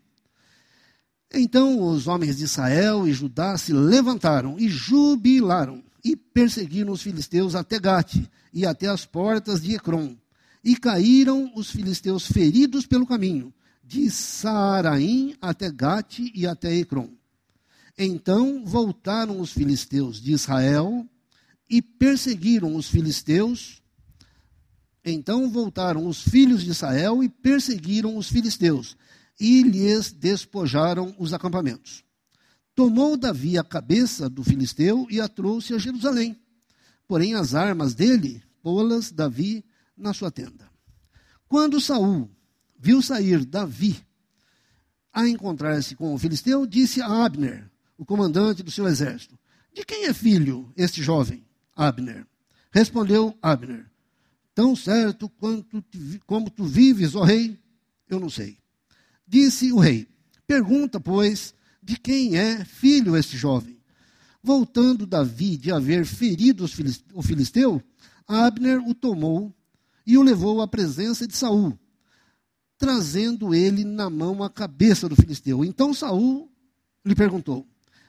Então 1.32 1.80
os 1.80 2.08
homens 2.08 2.38
de 2.38 2.44
Israel 2.44 3.06
e 3.06 3.12
Judá 3.12 3.56
se 3.56 3.72
levantaram 3.72 4.58
e 4.58 4.68
jubilaram 4.68 5.82
e 6.04 6.16
perseguiram 6.16 6.92
os 6.92 7.02
filisteus 7.02 7.54
até 7.54 7.78
Gate 7.78 8.26
e 8.52 8.66
até 8.66 8.88
as 8.88 9.06
portas 9.06 9.60
de 9.60 9.74
Ecrom 9.74 10.16
e 10.62 10.76
caíram 10.76 11.52
os 11.54 11.70
filisteus 11.70 12.26
feridos 12.26 12.86
pelo 12.86 13.06
caminho, 13.06 13.52
de 13.82 14.10
Saaraim 14.10 15.34
até 15.40 15.70
Gate 15.70 16.30
e 16.34 16.46
até 16.46 16.74
Ecrom. 16.74 17.08
Então 17.96 18.64
voltaram 18.64 19.40
os 19.40 19.52
filisteus 19.52 20.20
de 20.20 20.32
Israel 20.32 21.06
e 21.68 21.80
perseguiram 21.80 22.74
os 22.74 22.88
filisteus. 22.88 23.80
Então 25.04 25.48
voltaram 25.50 26.06
os 26.06 26.22
filhos 26.22 26.62
de 26.62 26.70
Israel 26.70 27.22
e 27.22 27.28
perseguiram 27.28 28.16
os 28.16 28.28
filisteus 28.28 28.96
e 29.40 29.62
lhes 29.62 30.12
despojaram 30.12 31.14
os 31.18 31.32
acampamentos. 31.32 32.04
Tomou 32.74 33.16
Davi 33.16 33.58
a 33.58 33.64
cabeça 33.64 34.28
do 34.28 34.44
filisteu 34.44 35.06
e 35.10 35.20
a 35.20 35.28
trouxe 35.28 35.74
a 35.74 35.78
Jerusalém. 35.78 36.38
Porém, 37.08 37.34
as 37.34 37.54
armas 37.54 37.94
dele, 37.94 38.42
pô-las 38.62 39.10
Davi 39.10 39.64
na 39.96 40.12
sua 40.12 40.30
tenda. 40.30 40.70
Quando 41.48 41.80
Saul 41.80 42.30
viu 42.78 43.02
sair 43.02 43.44
Davi 43.44 44.00
a 45.12 45.26
encontrar-se 45.26 45.96
com 45.96 46.14
o 46.14 46.18
filisteu, 46.18 46.64
disse 46.66 47.00
a 47.00 47.24
Abner, 47.24 47.68
o 47.98 48.04
comandante 48.04 48.62
do 48.62 48.70
seu 48.70 48.86
exército: 48.86 49.38
De 49.74 49.84
quem 49.84 50.04
é 50.04 50.14
filho 50.14 50.72
este 50.76 51.02
jovem? 51.02 51.44
Abner. 51.74 52.26
Respondeu 52.70 53.36
Abner: 53.42 53.90
Tão 54.54 54.76
certo 54.76 55.28
quanto 55.28 55.84
como 56.26 56.50
tu 56.50 56.64
vives, 56.64 57.14
ó 57.14 57.24
rei, 57.24 57.58
eu 58.08 58.20
não 58.20 58.30
sei. 58.30 58.59
Disse 59.30 59.70
o 59.72 59.78
rei: 59.78 60.08
Pergunta, 60.44 60.98
pois, 60.98 61.54
de 61.80 61.96
quem 61.96 62.36
é 62.36 62.64
filho 62.64 63.16
este 63.16 63.36
jovem? 63.36 63.78
Voltando 64.42 65.06
Davi 65.06 65.56
de 65.56 65.70
haver 65.70 66.04
ferido 66.04 66.64
o 67.14 67.22
filisteu, 67.22 67.80
Abner 68.26 68.80
o 68.80 68.92
tomou 68.92 69.54
e 70.04 70.18
o 70.18 70.22
levou 70.22 70.60
à 70.60 70.66
presença 70.66 71.28
de 71.28 71.36
Saul, 71.36 71.78
trazendo 72.76 73.54
ele 73.54 73.84
na 73.84 74.10
mão 74.10 74.42
a 74.42 74.50
cabeça 74.50 75.08
do 75.08 75.14
filisteu. 75.14 75.64
Então 75.64 75.94
Saul 75.94 76.50
lhe 77.04 77.14
perguntou: 77.14 77.64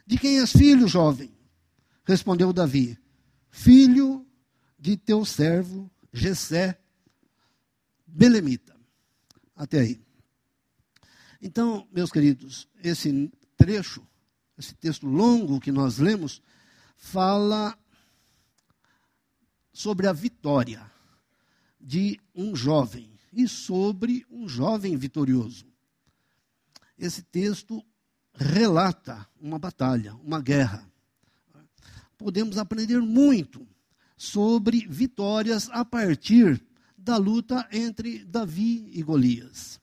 De 0.08 0.18
quem 0.18 0.40
és 0.40 0.52
filho, 0.52 0.88
jovem? 0.88 1.32
Respondeu 2.04 2.52
Davi: 2.52 2.98
Filho 3.52 4.26
de 4.80 4.98
teu 4.98 5.24
servo 5.24 5.88
Jessé 6.12 6.80
Belemita. 8.08 8.76
Até 9.56 9.82
aí. 9.82 10.11
Então, 11.42 11.88
meus 11.92 12.12
queridos, 12.12 12.68
esse 12.84 13.32
trecho 13.58 14.06
esse 14.62 14.76
texto 14.76 15.08
longo 15.08 15.60
que 15.60 15.72
nós 15.72 15.98
lemos, 15.98 16.42
fala 16.96 17.78
sobre 19.74 20.08
a 20.08 20.14
vitória 20.14 20.90
de 21.80 22.20
um 22.36 22.56
jovem 22.56 23.12
e 23.34 23.48
sobre 23.48 24.26
um 24.30 24.48
jovem 24.48 24.96
vitorioso. 24.96 25.66
Esse 26.98 27.24
texto 27.24 27.84
relata 28.36 29.28
uma 29.40 29.58
batalha, 29.58 30.14
uma 30.18 30.40
guerra. 30.40 30.88
Podemos 32.18 32.60
aprender 32.60 33.00
muito 33.00 33.68
sobre 34.16 34.86
vitórias 34.88 35.70
a 35.72 35.84
partir 35.84 36.64
da 36.96 37.18
luta 37.18 37.68
entre 37.72 38.24
Davi 38.26 38.92
e 38.94 39.02
Golias. 39.02 39.81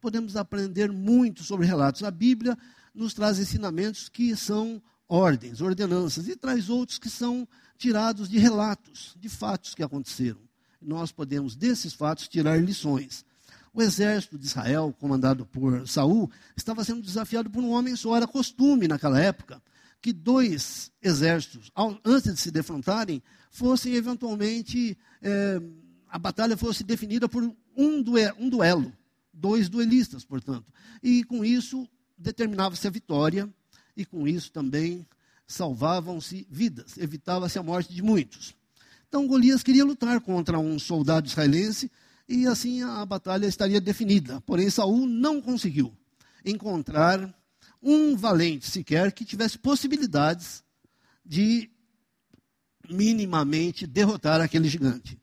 Podemos 0.00 0.36
aprender 0.36 0.90
muito 0.92 1.42
sobre 1.42 1.66
relatos. 1.66 2.02
A 2.02 2.10
Bíblia 2.10 2.56
nos 2.94 3.14
traz 3.14 3.38
ensinamentos 3.38 4.08
que 4.08 4.34
são 4.36 4.82
ordens, 5.08 5.60
ordenanças, 5.60 6.28
e 6.28 6.36
traz 6.36 6.68
outros 6.68 6.98
que 6.98 7.08
são 7.08 7.48
tirados 7.76 8.28
de 8.28 8.38
relatos, 8.38 9.16
de 9.18 9.28
fatos 9.28 9.74
que 9.74 9.82
aconteceram. 9.82 10.40
Nós 10.80 11.10
podemos, 11.10 11.56
desses 11.56 11.92
fatos, 11.92 12.28
tirar 12.28 12.62
lições. 12.62 13.24
O 13.72 13.82
exército 13.82 14.38
de 14.38 14.46
Israel, 14.46 14.94
comandado 14.98 15.46
por 15.46 15.86
Saul, 15.86 16.30
estava 16.56 16.84
sendo 16.84 17.02
desafiado 17.02 17.50
por 17.50 17.62
um 17.62 17.70
homem 17.70 17.96
só. 17.96 18.16
Era 18.16 18.26
costume 18.26 18.88
naquela 18.88 19.20
época 19.20 19.62
que 20.00 20.12
dois 20.12 20.92
exércitos, 21.02 21.70
antes 22.04 22.34
de 22.34 22.40
se 22.40 22.50
defrontarem, 22.50 23.22
fossem 23.50 23.94
eventualmente 23.94 24.96
é, 25.20 25.60
a 26.08 26.18
batalha 26.18 26.56
fosse 26.56 26.84
definida 26.84 27.28
por 27.28 27.42
um, 27.76 28.02
duelo, 28.02 28.36
um 28.38 28.48
duelo, 28.48 28.92
dois 29.38 29.68
duelistas, 29.68 30.24
portanto. 30.24 30.72
E 31.02 31.24
com 31.24 31.44
isso 31.44 31.88
determinava-se 32.16 32.86
a 32.86 32.90
vitória 32.90 33.48
e 33.96 34.04
com 34.04 34.26
isso 34.26 34.52
também 34.52 35.06
salvavam-se 35.46 36.46
vidas, 36.50 36.98
evitava-se 36.98 37.58
a 37.58 37.62
morte 37.62 37.94
de 37.94 38.02
muitos. 38.02 38.54
Então 39.08 39.26
Golias 39.26 39.62
queria 39.62 39.84
lutar 39.84 40.20
contra 40.20 40.58
um 40.58 40.78
soldado 40.78 41.26
israelense 41.26 41.90
e 42.28 42.46
assim 42.46 42.82
a 42.82 43.04
batalha 43.06 43.46
estaria 43.46 43.80
definida. 43.80 44.40
Porém 44.42 44.68
Saul 44.68 45.06
não 45.06 45.40
conseguiu 45.40 45.96
encontrar 46.44 47.34
um 47.82 48.14
valente 48.16 48.68
sequer 48.68 49.12
que 49.12 49.24
tivesse 49.24 49.56
possibilidades 49.56 50.62
de 51.24 51.70
minimamente 52.90 53.86
derrotar 53.86 54.40
aquele 54.40 54.68
gigante. 54.68 55.18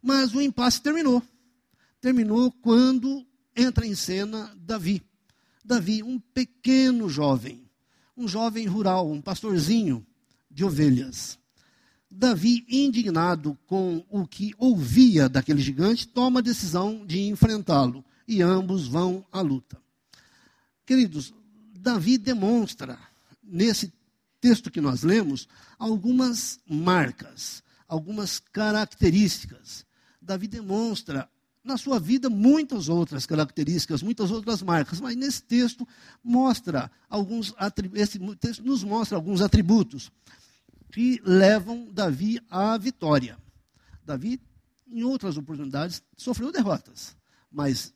Mas 0.00 0.32
o 0.34 0.40
impasse 0.40 0.80
terminou. 0.80 1.22
Terminou 2.00 2.52
quando 2.52 3.25
entra 3.56 3.86
em 3.86 3.94
cena 3.94 4.54
Davi. 4.56 5.02
Davi, 5.64 6.02
um 6.02 6.20
pequeno 6.20 7.08
jovem, 7.08 7.68
um 8.16 8.28
jovem 8.28 8.66
rural, 8.66 9.10
um 9.10 9.20
pastorzinho 9.20 10.06
de 10.50 10.64
ovelhas. 10.64 11.38
Davi, 12.08 12.64
indignado 12.68 13.58
com 13.66 14.04
o 14.08 14.26
que 14.26 14.54
ouvia 14.58 15.28
daquele 15.28 15.60
gigante, 15.60 16.06
toma 16.06 16.38
a 16.40 16.42
decisão 16.42 17.04
de 17.04 17.22
enfrentá-lo 17.22 18.04
e 18.28 18.42
ambos 18.42 18.86
vão 18.86 19.24
à 19.32 19.40
luta. 19.40 19.80
Queridos, 20.84 21.34
Davi 21.74 22.16
demonstra, 22.16 22.98
nesse 23.42 23.92
texto 24.40 24.70
que 24.70 24.80
nós 24.80 25.02
lemos, 25.02 25.48
algumas 25.78 26.60
marcas, 26.64 27.62
algumas 27.88 28.38
características. 28.38 29.84
Davi 30.22 30.46
demonstra 30.46 31.28
na 31.66 31.76
sua 31.76 31.98
vida 31.98 32.30
muitas 32.30 32.88
outras 32.88 33.26
características, 33.26 34.02
muitas 34.02 34.30
outras 34.30 34.62
marcas, 34.62 35.00
mas 35.00 35.16
nesse 35.16 35.42
texto 35.42 35.86
mostra 36.22 36.90
alguns 37.10 37.52
esse 37.94 38.18
texto 38.36 38.62
nos 38.62 38.84
mostra 38.84 39.16
alguns 39.16 39.40
atributos 39.40 40.10
que 40.92 41.20
levam 41.24 41.88
Davi 41.92 42.40
à 42.48 42.78
vitória. 42.78 43.36
Davi, 44.04 44.40
em 44.86 45.02
outras 45.02 45.36
oportunidades, 45.36 46.02
sofreu 46.16 46.52
derrotas, 46.52 47.16
mas 47.50 47.92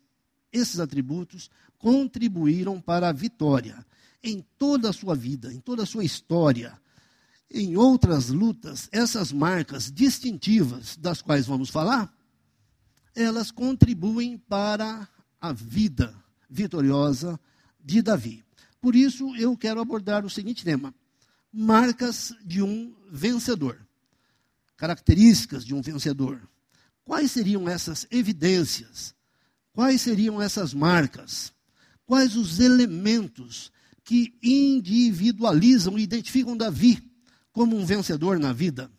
esses 0.53 0.81
atributos 0.81 1.49
contribuíram 1.79 2.81
para 2.81 3.09
a 3.09 3.13
vitória 3.13 3.87
em 4.23 4.45
toda 4.59 4.91
a 4.91 4.93
sua 4.93 5.15
vida, 5.15 5.53
em 5.53 5.61
toda 5.61 5.85
a 5.85 5.87
sua 5.87 6.05
história. 6.05 6.79
Em 7.53 7.77
outras 7.77 8.29
lutas, 8.29 8.89
essas 8.93 9.33
marcas 9.33 9.91
distintivas 9.91 10.97
das 10.97 11.23
quais 11.23 11.47
vamos 11.47 11.71
falar, 11.71 12.13
elas 13.15 13.51
contribuem 13.51 14.39
para 14.39 15.09
a 15.41 15.53
vida 15.53 16.15
vitoriosa 16.49 17.39
de 17.83 18.03
Davi. 18.03 18.45
Por 18.81 18.97
isso, 18.97 19.35
eu 19.37 19.57
quero 19.57 19.81
abordar 19.81 20.25
o 20.25 20.31
seguinte 20.31 20.65
tema: 20.65 20.95
marcas 21.53 22.35
de 22.45 22.63
um 22.63 22.95
vencedor. 23.11 23.79
Características 24.77 25.65
de 25.65 25.75
um 25.75 25.83
vencedor. 25.83 26.41
Quais 27.05 27.31
seriam 27.31 27.69
essas 27.69 28.07
evidências? 28.11 29.15
Quais 29.73 30.01
seriam 30.01 30.41
essas 30.41 30.73
marcas? 30.73 31.53
Quais 32.07 32.37
os 32.37 32.59
elementos 32.59 33.71
que 34.03 34.35
individualizam 34.43 35.99
e 35.99 36.03
identificam 36.03 36.57
Davi 36.57 37.03
como 37.53 37.77
um 37.77 37.85
vencedor 37.85 38.39
na 38.39 38.53
vida? 38.53 38.91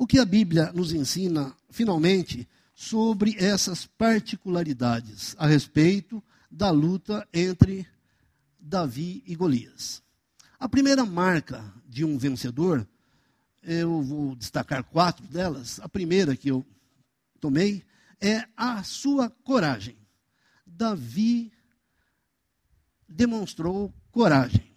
O 0.00 0.06
que 0.06 0.20
a 0.20 0.24
Bíblia 0.24 0.72
nos 0.72 0.92
ensina, 0.92 1.52
finalmente, 1.70 2.48
sobre 2.72 3.34
essas 3.36 3.84
particularidades 3.84 5.34
a 5.36 5.44
respeito 5.44 6.22
da 6.48 6.70
luta 6.70 7.26
entre 7.34 7.84
Davi 8.60 9.24
e 9.26 9.34
Golias. 9.34 10.00
A 10.56 10.68
primeira 10.68 11.04
marca 11.04 11.74
de 11.84 12.04
um 12.04 12.16
vencedor, 12.16 12.88
eu 13.60 14.00
vou 14.00 14.36
destacar 14.36 14.84
quatro 14.84 15.26
delas. 15.26 15.80
A 15.80 15.88
primeira 15.88 16.36
que 16.36 16.48
eu 16.48 16.64
tomei 17.40 17.84
é 18.20 18.44
a 18.56 18.84
sua 18.84 19.28
coragem. 19.28 19.96
Davi 20.64 21.52
demonstrou 23.08 23.92
coragem. 24.12 24.72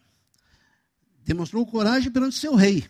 Demonstrou 1.24 1.64
coragem 1.68 2.12
perante 2.12 2.38
seu 2.38 2.56
rei, 2.56 2.90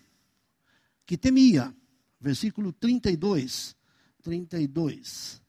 que 1.05 1.17
temia 1.17 1.75
versículo 2.21 2.71
32. 2.71 3.75
32. 4.21 5.41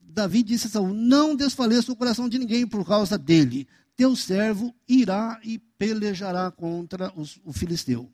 Davi 0.00 0.42
disse 0.42 0.68
a 0.68 0.70
Saul: 0.70 0.94
Não 0.94 1.34
desfaleça 1.34 1.92
o 1.92 1.96
coração 1.96 2.28
de 2.28 2.38
ninguém 2.38 2.66
por 2.66 2.86
causa 2.86 3.18
dele. 3.18 3.66
Teu 3.96 4.16
servo 4.16 4.74
irá 4.88 5.40
e 5.42 5.58
pelejará 5.58 6.50
contra 6.50 7.12
os, 7.16 7.40
o 7.44 7.52
filisteu. 7.52 8.10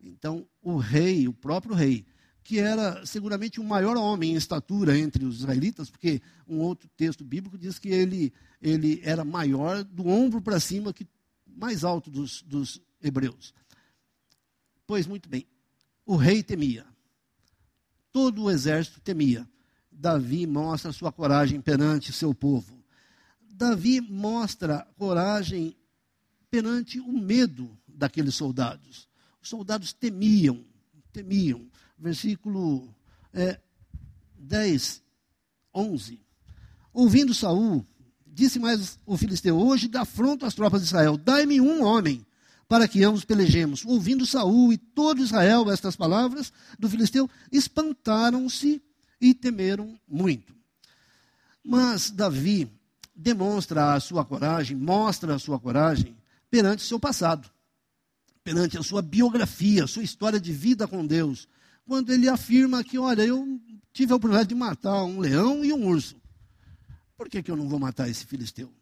Então, 0.00 0.46
o 0.62 0.76
rei, 0.76 1.28
o 1.28 1.32
próprio 1.32 1.74
rei, 1.74 2.04
que 2.42 2.58
era 2.58 3.04
seguramente 3.06 3.60
o 3.60 3.64
maior 3.64 3.96
homem 3.96 4.32
em 4.32 4.36
estatura 4.36 4.98
entre 4.98 5.24
os 5.24 5.40
israelitas, 5.40 5.90
porque 5.90 6.20
um 6.48 6.58
outro 6.58 6.88
texto 6.96 7.24
bíblico 7.24 7.56
diz 7.56 7.78
que 7.78 7.90
ele, 7.90 8.32
ele 8.60 9.00
era 9.04 9.24
maior 9.24 9.84
do 9.84 10.08
ombro 10.08 10.40
para 10.40 10.58
cima, 10.58 10.92
que 10.92 11.06
mais 11.46 11.84
alto 11.84 12.10
dos, 12.10 12.42
dos 12.42 12.80
hebreus. 13.02 13.54
Pois 14.86 15.06
muito 15.06 15.28
bem, 15.28 15.46
o 16.04 16.16
rei 16.16 16.42
temia. 16.42 16.91
Todo 18.12 18.44
o 18.44 18.50
exército 18.50 19.00
temia. 19.00 19.48
Davi 19.90 20.46
mostra 20.46 20.92
sua 20.92 21.12
coragem 21.12 21.60
perante 21.60 22.12
seu 22.12 22.34
povo. 22.34 22.82
Davi 23.54 24.00
mostra 24.00 24.86
coragem 24.96 25.76
perante 26.50 27.00
o 27.00 27.12
medo 27.12 27.78
daqueles 27.86 28.34
soldados. 28.34 29.08
Os 29.40 29.48
soldados 29.48 29.92
temiam, 29.92 30.64
temiam. 31.12 31.66
Versículo 31.98 32.92
é, 33.32 33.60
10, 34.38 35.02
11. 35.74 36.20
Ouvindo 36.92 37.32
Saul 37.32 37.86
Disse 38.34 38.58
mais 38.58 38.98
o 39.04 39.16
filisteu: 39.16 39.58
Hoje 39.58 39.88
dá 39.88 40.02
afronto 40.02 40.46
às 40.46 40.54
tropas 40.54 40.80
de 40.80 40.86
Israel. 40.86 41.18
Dai-me 41.18 41.60
um 41.60 41.84
homem 41.84 42.24
para 42.72 42.88
que 42.88 43.04
ambos 43.04 43.22
pelejemos. 43.22 43.84
Ouvindo 43.84 44.24
Saul 44.24 44.72
e 44.72 44.78
todo 44.78 45.20
Israel 45.20 45.70
estas 45.70 45.94
palavras 45.94 46.50
do 46.78 46.88
filisteu, 46.88 47.28
espantaram-se 47.52 48.82
e 49.20 49.34
temeram 49.34 49.94
muito. 50.08 50.54
Mas 51.62 52.10
Davi 52.10 52.72
demonstra 53.14 53.92
a 53.92 54.00
sua 54.00 54.24
coragem, 54.24 54.74
mostra 54.74 55.34
a 55.34 55.38
sua 55.38 55.60
coragem 55.60 56.16
perante 56.50 56.82
seu 56.82 56.98
passado, 56.98 57.46
perante 58.42 58.78
a 58.78 58.82
sua 58.82 59.02
biografia, 59.02 59.84
a 59.84 59.86
sua 59.86 60.02
história 60.02 60.40
de 60.40 60.50
vida 60.50 60.88
com 60.88 61.06
Deus, 61.06 61.46
quando 61.84 62.10
ele 62.10 62.26
afirma 62.26 62.82
que, 62.82 62.98
olha, 62.98 63.20
eu 63.20 63.60
tive 63.92 64.14
a 64.14 64.16
oportunidade 64.16 64.48
de 64.48 64.54
matar 64.54 65.04
um 65.04 65.20
leão 65.20 65.62
e 65.62 65.74
um 65.74 65.88
urso. 65.88 66.16
Por 67.18 67.28
que, 67.28 67.42
que 67.42 67.50
eu 67.50 67.56
não 67.56 67.68
vou 67.68 67.78
matar 67.78 68.08
esse 68.08 68.24
filisteu? 68.24 68.72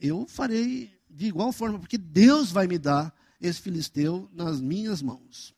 Eu 0.00 0.26
farei 0.26 0.90
de 1.08 1.26
igual 1.26 1.52
forma, 1.52 1.78
porque 1.78 1.98
Deus 1.98 2.50
vai 2.50 2.66
me 2.66 2.78
dar 2.78 3.14
esse 3.40 3.60
filisteu 3.60 4.28
nas 4.32 4.60
minhas 4.60 5.02
mãos. 5.02 5.54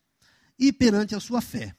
E 0.57 0.71
perante 0.71 1.15
a 1.15 1.19
sua 1.19 1.41
fé. 1.41 1.75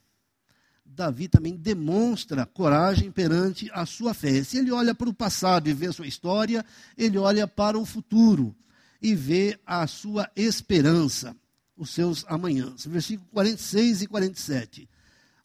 Davi 0.84 1.26
também 1.26 1.56
demonstra 1.56 2.44
coragem 2.44 3.10
perante 3.10 3.70
a 3.72 3.86
sua 3.86 4.12
fé. 4.12 4.44
Se 4.44 4.58
ele 4.58 4.70
olha 4.70 4.94
para 4.94 5.08
o 5.08 5.14
passado 5.14 5.68
e 5.68 5.72
vê 5.72 5.86
a 5.86 5.92
sua 5.92 6.06
história, 6.06 6.64
ele 6.96 7.16
olha 7.16 7.48
para 7.48 7.78
o 7.78 7.86
futuro 7.86 8.54
e 9.00 9.14
vê 9.14 9.58
a 9.66 9.86
sua 9.86 10.30
esperança, 10.36 11.34
os 11.76 11.90
seus 11.90 12.24
amanhãs. 12.28 12.84
Versículo 12.84 13.28
46 13.32 14.02
e 14.02 14.06
47. 14.06 14.88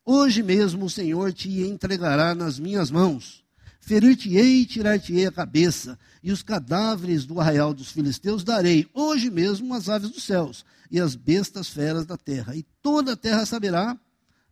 Hoje 0.06 0.44
mesmo 0.44 0.86
o 0.86 0.90
Senhor 0.90 1.34
te 1.34 1.62
entregará 1.62 2.36
nas 2.36 2.60
minhas 2.60 2.92
mãos. 2.92 3.44
Ferir-te-ei 3.88 4.64
e 4.64 4.66
tirar-te-ei 4.66 5.28
a 5.28 5.32
cabeça, 5.32 5.98
e 6.22 6.30
os 6.30 6.44
cadáveres 6.44 7.26
do 7.26 7.40
arraial 7.40 7.74
dos 7.74 7.90
filisteus 7.90 8.44
darei 8.44 8.86
hoje 8.94 9.30
mesmo 9.30 9.74
às 9.74 9.88
aves 9.88 10.10
dos 10.10 10.24
céus 10.24 10.66
e 10.92 11.00
às 11.00 11.16
bestas 11.16 11.70
feras 11.70 12.06
da 12.06 12.18
terra. 12.18 12.54
E 12.54 12.64
toda 12.82 13.14
a 13.14 13.16
terra 13.16 13.46
saberá 13.46 13.98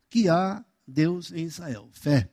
que 0.10 0.30
há 0.30 0.64
Deus 0.88 1.34
em 1.34 1.44
Israel. 1.44 1.90
Fé. 1.92 2.30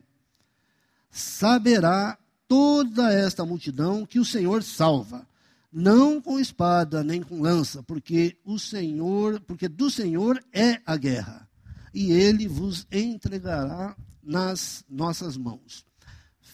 Saberá 1.11 2.17
toda 2.47 3.11
esta 3.11 3.43
multidão 3.43 4.05
que 4.05 4.17
o 4.17 4.23
Senhor 4.23 4.63
salva, 4.63 5.27
não 5.73 6.21
com 6.21 6.39
espada 6.39 7.03
nem 7.03 7.21
com 7.21 7.41
lança, 7.41 7.83
porque 7.83 8.37
o 8.45 8.57
Senhor, 8.57 9.41
porque 9.41 9.67
do 9.67 9.91
Senhor 9.91 10.41
é 10.53 10.79
a 10.85 10.95
guerra, 10.95 11.49
e 11.93 12.13
ele 12.13 12.47
vos 12.47 12.87
entregará 12.89 13.93
nas 14.23 14.85
nossas 14.89 15.35
mãos. 15.35 15.85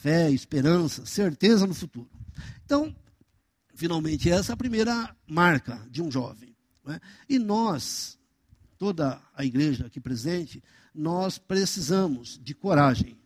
Fé, 0.01 0.31
esperança, 0.31 1.05
certeza 1.05 1.67
no 1.67 1.73
futuro. 1.73 2.09
Então, 2.63 2.95
finalmente, 3.75 4.29
essa 4.29 4.51
é 4.51 4.53
a 4.53 4.57
primeira 4.57 5.13
marca 5.27 5.85
de 5.91 6.01
um 6.01 6.09
jovem. 6.09 6.55
É? 6.87 7.01
E 7.27 7.37
nós, 7.37 8.17
toda 8.77 9.21
a 9.35 9.43
igreja 9.43 9.87
aqui 9.87 9.99
presente, 9.99 10.63
nós 10.95 11.37
precisamos 11.37 12.39
de 12.41 12.55
coragem 12.55 13.19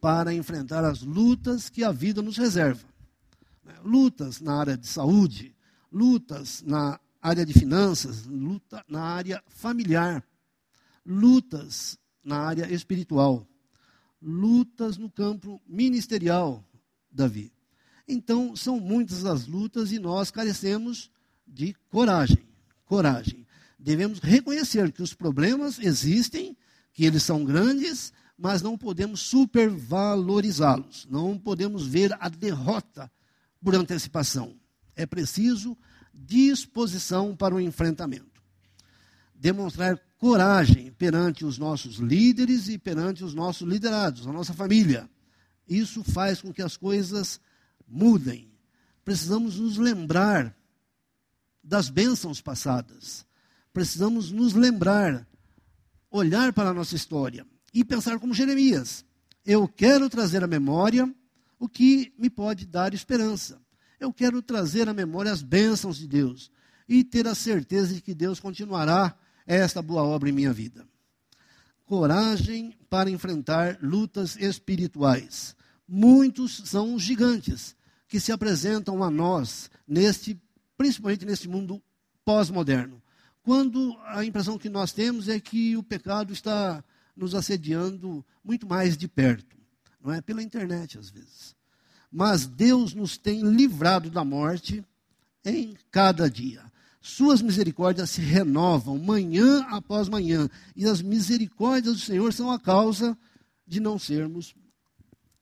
para 0.00 0.32
enfrentar 0.32 0.84
as 0.84 1.02
lutas 1.02 1.68
que 1.68 1.82
a 1.82 1.90
vida 1.90 2.22
nos 2.22 2.36
reserva. 2.36 2.86
Né? 3.64 3.74
Lutas 3.82 4.40
na 4.40 4.54
área 4.54 4.78
de 4.78 4.86
saúde, 4.86 5.52
lutas 5.90 6.62
na 6.62 7.00
área 7.20 7.44
de 7.44 7.52
finanças, 7.52 8.24
luta 8.24 8.84
na 8.88 9.02
área 9.02 9.42
familiar, 9.48 10.24
lutas 11.04 11.98
na 12.22 12.38
área 12.38 12.72
espiritual, 12.72 13.49
lutas 14.20 14.96
no 14.96 15.10
campo 15.10 15.60
ministerial, 15.66 16.64
Davi. 17.10 17.52
Então, 18.06 18.56
são 18.56 18.80
muitas 18.80 19.24
as 19.24 19.46
lutas 19.46 19.92
e 19.92 19.98
nós 19.98 20.30
carecemos 20.30 21.10
de 21.46 21.74
coragem. 21.88 22.44
Coragem. 22.84 23.46
Devemos 23.78 24.18
reconhecer 24.18 24.92
que 24.92 25.02
os 25.02 25.14
problemas 25.14 25.78
existem 25.78 26.56
que 26.92 27.04
eles 27.04 27.22
são 27.22 27.44
grandes, 27.44 28.12
mas 28.36 28.62
não 28.62 28.76
podemos 28.76 29.20
supervalorizá-los. 29.20 31.06
Não 31.08 31.38
podemos 31.38 31.86
ver 31.86 32.12
a 32.20 32.28
derrota 32.28 33.10
por 33.62 33.74
antecipação. 33.74 34.54
É 34.96 35.06
preciso 35.06 35.76
disposição 36.12 37.34
para 37.34 37.54
o 37.54 37.60
enfrentamento. 37.60 38.29
Demonstrar 39.40 39.98
coragem 40.18 40.92
perante 40.92 41.46
os 41.46 41.56
nossos 41.56 41.96
líderes 41.96 42.68
e 42.68 42.76
perante 42.76 43.24
os 43.24 43.32
nossos 43.32 43.66
liderados, 43.66 44.26
a 44.26 44.32
nossa 44.32 44.52
família. 44.52 45.08
Isso 45.66 46.04
faz 46.04 46.42
com 46.42 46.52
que 46.52 46.60
as 46.60 46.76
coisas 46.76 47.40
mudem. 47.88 48.52
Precisamos 49.02 49.58
nos 49.58 49.78
lembrar 49.78 50.54
das 51.64 51.88
bênçãos 51.88 52.42
passadas. 52.42 53.24
Precisamos 53.72 54.30
nos 54.30 54.52
lembrar 54.52 55.26
olhar 56.10 56.52
para 56.52 56.68
a 56.68 56.74
nossa 56.74 56.94
história 56.94 57.46
e 57.72 57.82
pensar 57.82 58.18
como 58.18 58.34
Jeremias. 58.34 59.06
Eu 59.46 59.66
quero 59.66 60.10
trazer 60.10 60.44
à 60.44 60.46
memória 60.46 61.10
o 61.58 61.66
que 61.66 62.12
me 62.18 62.28
pode 62.28 62.66
dar 62.66 62.92
esperança. 62.92 63.58
Eu 63.98 64.12
quero 64.12 64.42
trazer 64.42 64.86
à 64.86 64.92
memória 64.92 65.32
as 65.32 65.42
bênçãos 65.42 65.96
de 65.96 66.06
Deus 66.06 66.50
e 66.86 67.02
ter 67.02 67.26
a 67.26 67.34
certeza 67.34 67.94
de 67.94 68.02
que 68.02 68.14
Deus 68.14 68.38
continuará 68.38 69.16
esta 69.56 69.82
boa 69.82 70.02
obra 70.02 70.28
em 70.28 70.32
minha 70.32 70.52
vida. 70.52 70.86
Coragem 71.84 72.74
para 72.88 73.10
enfrentar 73.10 73.78
lutas 73.82 74.36
espirituais. 74.36 75.56
Muitos 75.88 76.62
são 76.66 76.94
os 76.94 77.02
gigantes 77.02 77.74
que 78.06 78.20
se 78.20 78.32
apresentam 78.32 79.02
a 79.02 79.10
nós 79.10 79.70
neste, 79.86 80.40
principalmente 80.76 81.24
neste 81.24 81.48
mundo 81.48 81.82
pós-moderno 82.24 83.00
quando 83.42 83.96
a 84.06 84.24
impressão 84.24 84.58
que 84.58 84.68
nós 84.68 84.92
temos 84.92 85.28
é 85.28 85.40
que 85.40 85.76
o 85.76 85.82
pecado 85.82 86.32
está 86.32 86.84
nos 87.16 87.34
assediando 87.34 88.24
muito 88.44 88.66
mais 88.66 88.96
de 88.96 89.08
perto, 89.08 89.56
não 90.00 90.12
é? 90.12 90.20
Pela 90.20 90.42
internet, 90.42 90.98
às 90.98 91.10
vezes. 91.10 91.56
Mas 92.10 92.46
Deus 92.46 92.94
nos 92.94 93.16
tem 93.16 93.42
livrado 93.42 94.10
da 94.10 94.24
morte 94.24 94.84
em 95.44 95.74
cada 95.90 96.28
dia. 96.28 96.62
Suas 97.00 97.40
misericórdias 97.40 98.10
se 98.10 98.20
renovam 98.20 98.98
manhã 98.98 99.64
após 99.70 100.08
manhã, 100.08 100.48
e 100.76 100.86
as 100.86 101.00
misericórdias 101.00 101.94
do 101.96 102.00
Senhor 102.00 102.32
são 102.32 102.50
a 102.50 102.60
causa 102.60 103.16
de 103.66 103.80
não 103.80 103.98
sermos 103.98 104.54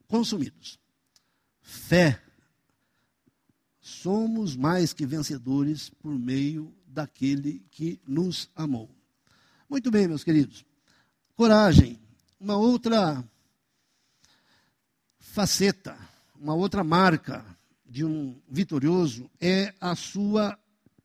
consumidos. 0.06 0.78
Fé. 1.60 2.22
Somos 3.80 4.54
mais 4.54 4.92
que 4.92 5.04
vencedores 5.04 5.90
por 5.90 6.16
meio 6.16 6.72
daquele 6.86 7.64
que 7.70 8.00
nos 8.06 8.48
amou. 8.54 8.88
Muito 9.68 9.90
bem, 9.90 10.06
meus 10.06 10.22
queridos. 10.22 10.64
Coragem. 11.34 11.98
Uma 12.38 12.56
outra 12.56 13.24
faceta, 15.18 15.98
uma 16.38 16.54
outra 16.54 16.84
marca 16.84 17.44
de 17.84 18.04
um 18.04 18.40
vitorioso 18.48 19.28
é 19.40 19.74
a 19.80 19.96
sua 19.96 20.56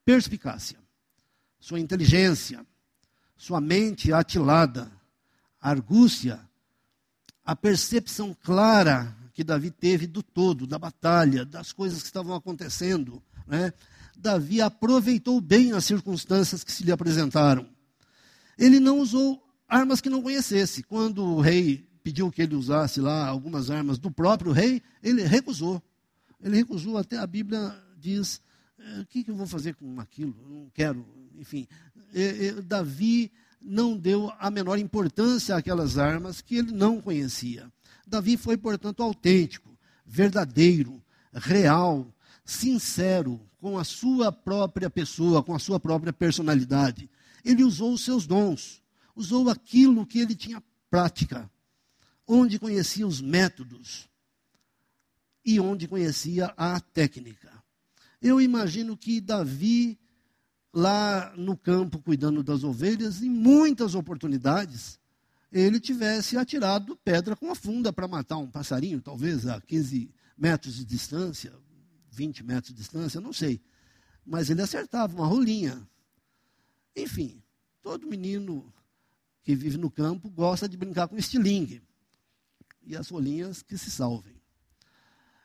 perspicácia, 0.06 0.78
sua 1.60 1.80
inteligência, 1.80 2.66
sua 3.38 3.60
mente 3.62 4.12
atilada, 4.12 4.92
argúcia, 5.60 6.40
a 7.44 7.56
percepção 7.56 8.36
clara 8.44 9.16
que 9.34 9.44
Davi 9.44 9.72
teve 9.72 10.08
do 10.08 10.22
todo, 10.22 10.68
da 10.68 10.78
batalha, 10.78 11.44
das 11.44 11.72
coisas 11.72 12.02
que 12.02 12.06
estavam 12.06 12.36
acontecendo, 12.36 13.22
né? 13.48 13.74
Davi 14.16 14.62
aproveitou 14.62 15.42
bem 15.42 15.74
as 15.74 15.86
circunstâncias 15.86 16.64
que 16.64 16.72
se 16.72 16.84
lhe 16.84 16.92
apresentaram. 16.92 17.68
Ele 18.58 18.80
não 18.80 19.00
usou 19.00 19.44
armas 19.68 20.00
que 20.00 20.10
não 20.10 20.22
conhecesse. 20.22 20.84
Quando 20.84 21.24
o 21.24 21.42
rei 21.42 21.90
pediu 22.04 22.32
que 22.32 22.42
ele 22.42 22.56
usasse 22.56 23.02
lá 23.02 23.28
algumas 23.28 23.70
armas 23.72 23.98
do 23.98 24.12
próprio 24.12 24.52
rei, 24.52 24.82
ele 25.02 25.24
recusou. 25.24 25.82
Ele 26.42 26.58
recusou, 26.58 26.98
até 26.98 27.18
a 27.18 27.26
Bíblia 27.26 27.76
diz: 27.98 28.42
o 29.02 29.06
que, 29.06 29.24
que 29.24 29.32
eu 29.32 29.36
vou 29.36 29.48
fazer 29.48 29.76
com 29.76 30.00
aquilo? 30.00 30.36
Eu 30.42 30.50
não 30.50 30.70
quero. 30.74 31.06
Enfim, 31.36 31.68
é, 32.14 32.48
é, 32.48 32.52
Davi 32.62 33.32
não 33.62 33.98
deu 33.98 34.32
a 34.40 34.52
menor 34.52 34.78
importância 34.78 35.56
àquelas 35.56 35.98
armas 35.98 36.42
que 36.42 36.58
ele 36.58 36.72
não 36.72 37.02
conhecia. 37.02 37.72
Davi 38.06 38.36
foi, 38.36 38.58
portanto, 38.58 39.02
autêntico, 39.02 39.78
verdadeiro, 40.06 41.02
real, 41.34 42.14
sincero 42.44 43.40
com 43.58 43.78
a 43.78 43.84
sua 43.84 44.32
própria 44.32 44.90
pessoa, 44.90 45.42
com 45.42 45.56
a 45.56 45.60
sua 45.60 45.80
própria 45.80 46.12
personalidade. 46.12 47.10
Ele 47.46 47.64
usou 47.64 47.94
os 47.94 48.04
seus 48.04 48.28
dons, 48.28 48.82
usou 49.16 49.50
aquilo 49.50 50.06
que 50.06 50.20
ele 50.20 50.36
tinha 50.36 50.62
prática, 50.90 51.50
onde 52.28 52.60
conhecia 52.60 53.08
os 53.08 53.22
métodos 53.22 54.10
e 55.46 55.60
onde 55.60 55.88
conhecia 55.88 56.54
a 56.58 56.80
técnica. 56.80 57.53
Eu 58.24 58.40
imagino 58.40 58.96
que 58.96 59.20
Davi, 59.20 60.00
lá 60.74 61.34
no 61.36 61.58
campo 61.58 62.00
cuidando 62.00 62.42
das 62.42 62.64
ovelhas, 62.64 63.22
em 63.22 63.30
muitas 63.30 63.96
oportunidades, 63.96 64.98
ele 65.52 65.78
tivesse 65.78 66.38
atirado 66.38 66.96
pedra 67.04 67.36
com 67.36 67.52
a 67.52 67.56
funda 67.56 67.92
para 67.92 68.08
matar 68.08 68.38
um 68.38 68.50
passarinho, 68.50 69.02
talvez 69.02 69.46
a 69.46 69.60
15 69.60 70.10
metros 70.38 70.76
de 70.76 70.86
distância, 70.86 71.54
20 72.12 72.46
metros 72.46 72.74
de 72.74 72.80
distância, 72.80 73.20
não 73.20 73.34
sei. 73.34 73.62
Mas 74.26 74.50
ele 74.50 74.62
acertava 74.62 75.14
uma 75.14 75.28
rolinha. 75.28 75.86
Enfim, 76.96 77.44
todo 77.82 78.08
menino 78.08 78.74
que 79.42 79.54
vive 79.54 79.78
no 79.78 79.92
campo 79.92 80.30
gosta 80.30 80.70
de 80.70 80.78
brincar 80.78 81.10
com 81.10 81.18
estilingue. 81.18 81.82
E 82.86 82.96
as 82.96 83.10
rolinhas 83.10 83.62
que 83.62 83.78
se 83.78 83.92
salvem. 83.92 84.42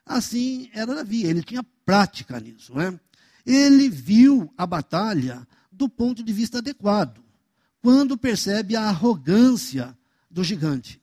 Assim 0.07 0.71
era 0.73 0.95
Davi, 0.95 1.25
ele 1.25 1.43
tinha 1.43 1.65
prática 1.89 2.39
nisso. 2.39 2.75
Né? 2.75 3.01
Ele 3.47 3.89
viu 3.89 4.53
a 4.59 4.67
batalha 4.67 5.49
do 5.73 5.89
ponto 5.89 6.23
de 6.23 6.35
vista 6.35 6.59
adequado, 6.59 7.25
quando 7.81 8.19
percebe 8.19 8.77
a 8.77 8.91
arrogância 8.91 9.97
do 10.31 10.45
gigante. 10.45 11.01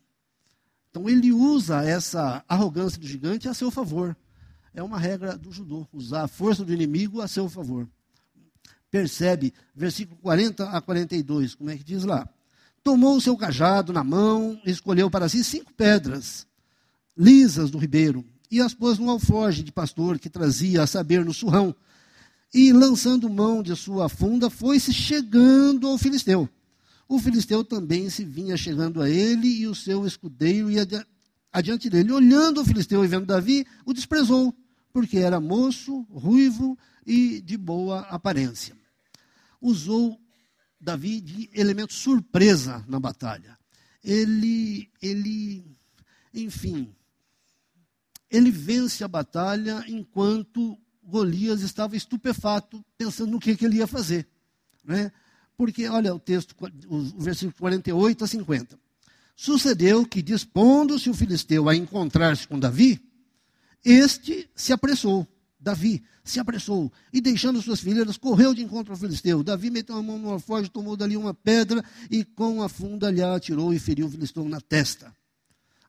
Então 0.91 1.09
ele 1.09 1.31
usa 1.31 1.81
essa 1.83 2.45
arrogância 2.47 2.99
do 2.99 3.07
gigante 3.07 3.49
a 3.49 3.53
seu 3.55 3.71
favor. 3.71 4.15
É 4.75 4.83
uma 4.83 4.99
regra 4.99 5.35
do 5.35 5.51
judô, 5.51 5.87
usar 5.91 6.25
a 6.25 6.27
força 6.27 6.63
do 6.63 6.71
inimigo 6.71 7.19
a 7.19 7.27
seu 7.27 7.49
favor. 7.49 7.89
Percebe, 8.91 9.55
versículo 9.73 10.19
40 10.21 10.69
a 10.69 10.79
42, 10.81 11.55
como 11.55 11.71
é 11.71 11.77
que 11.77 11.83
diz 11.83 12.03
lá? 12.03 12.29
Tomou 12.83 13.17
o 13.17 13.21
seu 13.21 13.35
cajado 13.35 13.91
na 13.91 14.03
mão, 14.03 14.61
escolheu 14.63 15.09
para 15.09 15.27
si 15.29 15.43
cinco 15.43 15.73
pedras 15.73 16.45
lisas 17.17 17.71
do 17.71 17.79
ribeiro 17.79 18.23
e 18.49 18.61
as 18.61 18.73
pôs 18.73 18.97
num 18.97 19.09
alforge 19.09 19.63
de 19.63 19.71
pastor 19.71 20.19
que 20.19 20.29
trazia 20.29 20.83
a 20.83 20.87
saber 20.87 21.23
no 21.23 21.33
surrão. 21.33 21.75
E 22.53 22.71
lançando 22.71 23.29
mão 23.29 23.61
de 23.61 23.75
sua 23.75 24.07
funda, 24.07 24.49
foi-se 24.49 24.93
chegando 24.93 25.87
ao 25.87 25.97
filisteu. 25.97 26.49
O 27.07 27.19
filisteu 27.19 27.63
também 27.63 28.09
se 28.09 28.23
vinha 28.23 28.57
chegando 28.57 29.01
a 29.01 29.09
ele 29.09 29.47
e 29.47 29.67
o 29.67 29.75
seu 29.75 30.05
escudeiro 30.05 30.71
ia 30.71 30.87
adiante 31.51 31.89
dele. 31.89 32.11
Olhando 32.11 32.61
o 32.61 32.65
filisteu 32.65 33.03
e 33.03 33.07
vendo 33.07 33.25
Davi, 33.25 33.65
o 33.85 33.93
desprezou, 33.93 34.55
porque 34.91 35.17
era 35.17 35.39
moço, 35.39 36.01
ruivo 36.09 36.77
e 37.05 37.41
de 37.41 37.57
boa 37.57 38.01
aparência. 38.01 38.75
Usou 39.61 40.19
Davi 40.79 41.21
de 41.21 41.49
elemento 41.53 41.93
surpresa 41.93 42.83
na 42.87 42.99
batalha. 42.99 43.57
Ele, 44.03 44.89
ele, 45.01 45.65
enfim, 46.33 46.95
ele 48.35 48.51
vence 48.51 49.03
a 49.03 49.07
batalha 49.07 49.83
enquanto 49.87 50.77
Golias 51.03 51.61
estava 51.61 51.95
estupefato, 51.95 52.83
pensando 52.97 53.31
no 53.31 53.39
que, 53.39 53.55
que 53.55 53.65
ele 53.65 53.77
ia 53.77 53.87
fazer. 53.87 54.27
Né? 54.83 55.11
Porque, 55.57 55.87
olha 55.87 56.13
o 56.13 56.19
texto, 56.19 56.55
o 56.87 57.21
versículo 57.21 57.53
48 57.57 58.23
a 58.23 58.27
50. 58.27 58.79
Sucedeu 59.35 60.05
que, 60.05 60.21
dispondo-se 60.21 61.09
o 61.09 61.13
filisteu 61.13 61.69
a 61.69 61.75
encontrar-se 61.75 62.47
com 62.47 62.59
Davi, 62.59 63.01
este 63.83 64.49
se 64.55 64.73
apressou. 64.73 65.27
Davi 65.59 66.03
se 66.23 66.39
apressou 66.39 66.91
e, 67.13 67.21
deixando 67.21 67.61
suas 67.61 67.79
fileiras, 67.79 68.17
correu 68.17 68.53
de 68.53 68.61
encontro 68.61 68.93
ao 68.93 68.99
filisteu. 68.99 69.43
Davi 69.43 69.69
meteu 69.69 69.95
a 69.95 70.03
mão 70.03 70.19
no 70.19 70.29
alforje, 70.29 70.69
tomou 70.69 70.97
dali 70.97 71.15
uma 71.15 71.33
pedra 71.33 71.83
e, 72.09 72.23
com 72.23 72.61
a 72.61 72.69
funda, 72.69 73.09
lhe 73.09 73.21
atirou 73.21 73.73
e 73.73 73.79
feriu 73.79 74.07
o 74.07 74.09
filisteu 74.09 74.47
na 74.49 74.59
testa. 74.59 75.15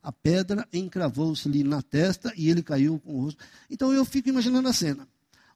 A 0.06 0.12
pedra 0.12 0.68
encravou-se-lhe 0.72 1.64
na 1.64 1.82
testa 1.82 2.32
e 2.36 2.48
ele 2.48 2.62
caiu 2.62 2.96
com 3.00 3.16
o 3.16 3.22
rosto. 3.22 3.44
Então 3.68 3.92
eu 3.92 4.04
fico 4.04 4.28
imaginando 4.28 4.68
a 4.68 4.72
cena. 4.72 5.08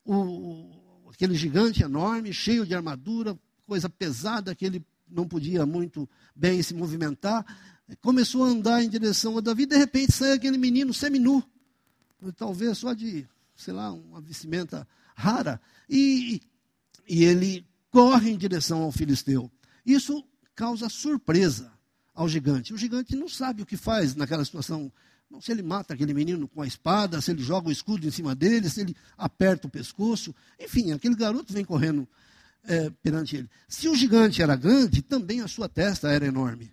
O, 0.05 0.69
aquele 1.09 1.37
gigante 1.37 1.85
enorme, 1.85 2.33
cheio 2.33 2.67
de 2.67 2.75
armadura, 2.75 3.39
coisa 3.65 3.89
pesada 3.89 4.53
que 4.53 4.67
ele 4.67 4.85
não 5.09 5.29
podia 5.29 5.65
muito 5.65 6.11
bem 6.35 6.61
se 6.65 6.75
movimentar, 6.75 7.47
começou 8.01 8.43
a 8.43 8.49
andar 8.49 8.83
em 8.83 8.89
direção 8.89 9.39
a 9.39 9.41
Davi, 9.41 9.67
de 9.67 9.77
repente 9.77 10.11
sai 10.11 10.33
aquele 10.33 10.59
menino 10.59 10.93
seminu, 10.93 11.45
talvez 12.37 12.79
só 12.79 12.93
de, 12.93 13.29
sei 13.55 13.73
lá, 13.73 13.93
uma 13.93 14.21
vestimenta 14.21 14.85
rara, 15.15 15.61
e, 15.89 16.43
e 17.09 17.23
ele 17.23 17.65
corre 17.89 18.31
em 18.33 18.37
direção 18.37 18.83
ao 18.83 18.91
filisteu. 18.91 19.49
Isso 19.87 20.25
causa 20.57 20.89
surpresa 20.89 21.71
ao 22.21 22.29
gigante. 22.29 22.75
O 22.75 22.77
gigante 22.77 23.17
não 23.17 23.31
sabe 23.31 23.63
o 23.63 23.67
que 23.67 23.79
faz 23.79 24.15
naquela 24.15 24.45
situação. 24.45 24.93
Não, 25.31 25.41
se 25.41 25.51
ele 25.51 25.63
mata 25.63 25.95
aquele 25.95 26.13
menino 26.13 26.47
com 26.47 26.61
a 26.61 26.67
espada, 26.67 27.19
se 27.23 27.31
ele 27.31 27.43
joga 27.43 27.71
o 27.71 27.73
escudo 27.73 28.07
em 28.07 28.11
cima 28.11 28.35
dele, 28.35 28.69
se 28.69 28.83
ele 28.83 28.95
aperta 29.17 29.67
o 29.67 29.71
pescoço. 29.71 30.35
Enfim, 30.59 30.93
aquele 30.93 31.15
garoto 31.15 31.51
vem 31.51 31.65
correndo 31.65 32.07
é, 32.65 32.91
perante 33.03 33.37
ele. 33.37 33.49
Se 33.67 33.89
o 33.89 33.95
gigante 33.95 34.43
era 34.43 34.55
grande, 34.55 35.01
também 35.01 35.41
a 35.41 35.49
sua 35.49 35.67
testa 35.67 36.11
era 36.11 36.27
enorme. 36.27 36.71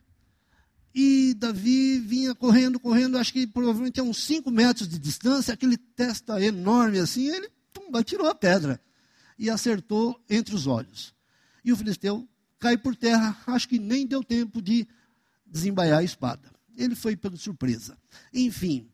E 0.94 1.34
Davi 1.36 1.98
vinha 2.00 2.36
correndo, 2.36 2.78
correndo, 2.78 3.18
acho 3.18 3.32
que 3.32 3.48
provavelmente 3.48 4.02
a 4.02 4.04
uns 4.04 4.22
5 4.26 4.52
metros 4.52 4.86
de 4.86 5.00
distância, 5.00 5.54
aquele 5.54 5.78
testa 5.78 6.42
enorme 6.44 7.00
assim, 7.00 7.30
ele 7.30 7.50
tumba, 7.72 8.04
tirou 8.04 8.28
a 8.28 8.36
pedra 8.36 8.82
e 9.40 9.50
acertou 9.50 10.22
entre 10.30 10.54
os 10.54 10.68
olhos. 10.68 11.14
E 11.64 11.72
o 11.72 11.78
filisteu 11.78 12.28
cai 12.60 12.78
por 12.78 12.98
terra, 12.98 13.38
acho 13.48 13.70
que 13.70 13.80
nem 13.80 14.06
deu 14.06 14.22
tempo 14.22 14.62
de 14.62 14.86
desembaiar 15.50 16.00
a 16.00 16.04
espada. 16.04 16.52
Ele 16.76 16.96
foi 16.96 17.16
pela 17.16 17.36
surpresa. 17.38 17.98
Enfim, 18.34 18.88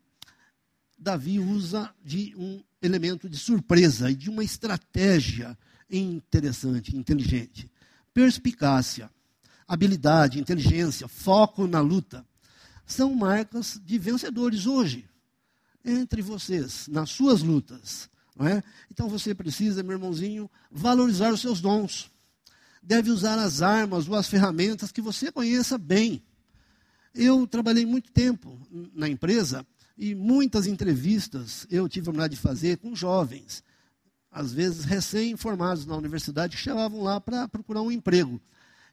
Davi 0.98 1.40
usa 1.40 1.94
de 2.04 2.34
um 2.38 2.64
elemento 2.82 3.30
de 3.30 3.38
surpresa 3.38 4.10
e 4.10 4.16
de 4.16 4.30
uma 4.30 4.44
estratégia 4.44 5.58
interessante, 5.90 6.96
inteligente. 6.96 7.70
Perspicácia, 8.14 9.10
habilidade, 9.68 10.40
inteligência, 10.40 11.08
foco 11.08 11.68
na 11.68 11.82
luta 11.82 12.26
são 12.86 13.14
marcas 13.14 13.80
de 13.84 13.98
vencedores 13.98 14.66
hoje 14.66 15.10
entre 15.84 16.22
vocês, 16.22 16.88
nas 16.88 17.10
suas 17.10 17.42
lutas. 17.42 18.10
Não 18.36 18.48
é? 18.48 18.64
Então 18.90 19.10
você 19.10 19.36
precisa, 19.36 19.84
meu 19.84 19.94
irmãozinho, 19.94 20.50
valorizar 20.72 21.32
os 21.34 21.42
seus 21.42 21.62
dons. 21.62 22.12
Deve 22.82 23.12
usar 23.12 23.38
as 23.40 23.62
armas 23.62 24.08
ou 24.08 24.16
as 24.16 24.28
ferramentas 24.28 24.92
que 24.92 25.02
você 25.02 25.32
conheça 25.32 25.78
bem. 25.78 26.24
Eu 27.14 27.46
trabalhei 27.46 27.86
muito 27.86 28.12
tempo 28.12 28.60
na 28.94 29.08
empresa 29.08 29.66
e 29.98 30.16
muitas 30.16 30.66
entrevistas 30.66 31.68
eu 31.70 31.88
tive 31.88 32.08
a 32.08 32.10
oportunidade 32.10 32.36
de 32.36 32.42
fazer 32.42 32.78
com 32.78 32.96
jovens 32.96 33.64
às 34.34 34.52
vezes 34.52 34.84
recém-formados 34.84 35.86
na 35.86 35.96
universidade, 35.96 36.58
que 36.58 36.64
chegavam 36.64 37.04
lá 37.04 37.22
para 37.22 37.48
procurar 37.48 37.84
um 37.84 37.92
emprego. 37.92 38.42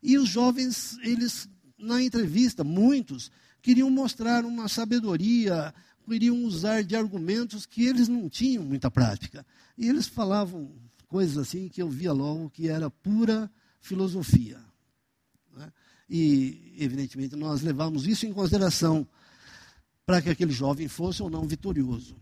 E 0.02 0.18
os 0.18 0.28
jovens, 0.28 0.98
eles, 1.02 1.48
na 1.78 2.02
entrevista, 2.02 2.62
muitos, 2.62 3.32
queriam 3.62 3.90
mostrar 3.90 4.44
uma 4.44 4.68
sabedoria, 4.68 5.74
queriam 6.06 6.44
usar 6.44 6.84
de 6.84 6.94
argumentos 6.94 7.64
que 7.64 7.86
eles 7.86 8.06
não 8.06 8.28
tinham 8.28 8.62
muita 8.62 8.90
prática. 8.90 9.44
E 9.78 9.88
eles 9.88 10.06
falavam 10.06 10.70
coisas 11.08 11.38
assim 11.38 11.68
que 11.68 11.80
eu 11.80 11.88
via 11.88 12.12
logo 12.12 12.50
que 12.50 12.68
era 12.68 12.90
pura 12.90 13.50
filosofia. 13.80 14.58
E, 16.10 16.74
evidentemente, 16.76 17.36
nós 17.36 17.62
levamos 17.62 18.04
isso 18.04 18.26
em 18.26 18.32
consideração 18.32 19.06
para 20.04 20.20
que 20.20 20.28
aquele 20.28 20.50
jovem 20.50 20.88
fosse 20.88 21.22
ou 21.22 21.30
não 21.30 21.46
vitorioso. 21.46 22.16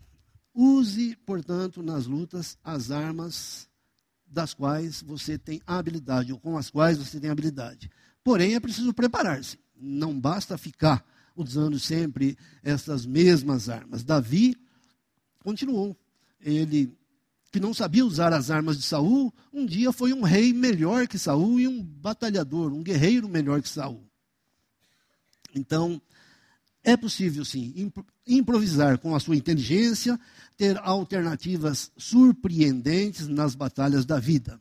Use, 0.55 1.17
portanto, 1.25 1.83
nas 1.83 2.07
lutas 2.07 2.59
as 2.63 2.91
armas 2.91 3.67
das 4.27 4.53
quais 4.53 5.01
você 5.01 5.39
tem 5.39 5.63
habilidade, 5.67 6.35
ou 6.35 6.39
com 6.39 6.59
as 6.59 6.69
quais 6.69 6.99
você 6.99 7.19
tem 7.19 7.31
habilidade. 7.31 7.91
Porém, 8.23 8.55
é 8.55 8.61
preciso 8.61 8.93
preparar-se. 8.93 9.59
Não 9.75 10.21
basta 10.21 10.59
ficar 10.59 11.03
usando 11.35 11.79
sempre 11.79 12.37
essas 12.63 13.07
mesmas 13.07 13.71
armas. 13.71 14.05
Davi 14.05 14.55
continuou. 15.43 15.97
Ele, 16.39 16.93
que 17.51 17.61
não 17.61 17.73
sabia 17.73 18.05
usar 18.05 18.33
as 18.33 18.51
armas 18.51 18.77
de 18.77 18.83
Saul, 18.83 19.33
um 19.53 19.65
dia 19.65 19.93
foi 19.93 20.13
um 20.13 20.23
rei 20.23 20.53
melhor 20.53 21.07
que 21.09 21.19
Saul 21.19 21.59
e 21.59 21.67
um 21.67 21.83
batalhador, 21.83 22.73
um 22.73 22.83
guerreiro 22.83 23.29
melhor 23.29 23.63
que 23.63 23.69
Saul. 23.69 24.07
Então, 25.55 26.01
é 26.85 26.97
possível, 26.97 27.45
sim, 27.45 27.93
improvisar 28.27 28.99
com 28.99 29.15
a 29.15 29.21
sua 29.21 29.37
inteligência, 29.37 30.19
ter 30.57 30.79
alternativas 30.79 31.91
surpreendentes 31.97 33.29
nas 33.29 33.55
batalhas 33.55 34.05
da 34.05 34.19
vida. 34.19 34.61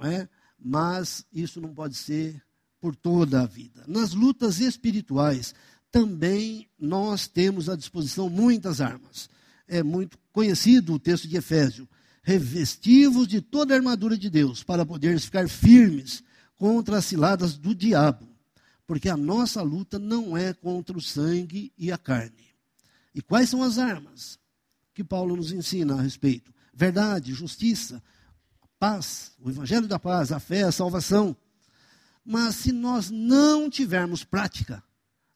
É? 0.00 0.28
Mas 0.58 1.24
isso 1.32 1.60
não 1.60 1.74
pode 1.74 1.94
ser 1.94 2.42
por 2.80 2.94
toda 2.94 3.42
a 3.42 3.46
vida. 3.46 3.84
Nas 3.86 4.12
lutas 4.12 4.60
espirituais, 4.60 5.54
também 5.90 6.68
nós 6.78 7.26
temos 7.26 7.68
à 7.68 7.76
disposição 7.76 8.28
muitas 8.28 8.80
armas. 8.80 9.28
É 9.66 9.82
muito 9.82 10.18
conhecido 10.32 10.94
o 10.94 10.98
texto 10.98 11.26
de 11.26 11.36
Efésio. 11.36 11.88
Revestivos 12.26 13.28
de 13.28 13.40
toda 13.40 13.72
a 13.72 13.76
armadura 13.76 14.18
de 14.18 14.28
Deus, 14.28 14.64
para 14.64 14.84
poderes 14.84 15.24
ficar 15.24 15.48
firmes 15.48 16.24
contra 16.56 16.98
as 16.98 17.04
ciladas 17.04 17.56
do 17.56 17.74
diabo 17.74 18.36
porque 18.86 19.08
a 19.08 19.16
nossa 19.16 19.60
luta 19.62 19.98
não 19.98 20.36
é 20.36 20.54
contra 20.54 20.96
o 20.96 21.00
sangue 21.00 21.72
e 21.76 21.90
a 21.90 21.98
carne. 21.98 22.54
E 23.14 23.20
quais 23.20 23.50
são 23.50 23.62
as 23.62 23.78
armas 23.78 24.38
que 24.94 25.02
Paulo 25.02 25.36
nos 25.36 25.50
ensina 25.50 25.94
a 25.94 26.00
respeito? 26.00 26.54
Verdade, 26.72 27.34
justiça, 27.34 28.02
paz, 28.78 29.32
o 29.40 29.50
evangelho 29.50 29.88
da 29.88 29.98
paz, 29.98 30.30
a 30.30 30.38
fé, 30.38 30.62
a 30.62 30.72
salvação. 30.72 31.36
Mas 32.24 32.56
se 32.56 32.72
nós 32.72 33.10
não 33.10 33.68
tivermos 33.68 34.22
prática 34.22 34.82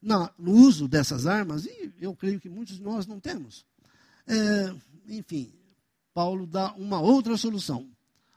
no 0.01 0.53
uso 0.53 0.87
dessas 0.87 1.27
armas, 1.27 1.67
e 1.67 1.93
eu 2.01 2.15
creio 2.15 2.41
que 2.41 2.49
muitos 2.49 2.77
de 2.77 2.83
nós 2.83 3.07
não 3.07 3.19
temos, 3.19 3.67
é, 4.27 4.75
enfim, 5.09 5.53
Paulo 6.21 6.47
dá 6.47 6.75
uma 6.75 7.01
outra 7.01 7.35
solução: 7.39 7.89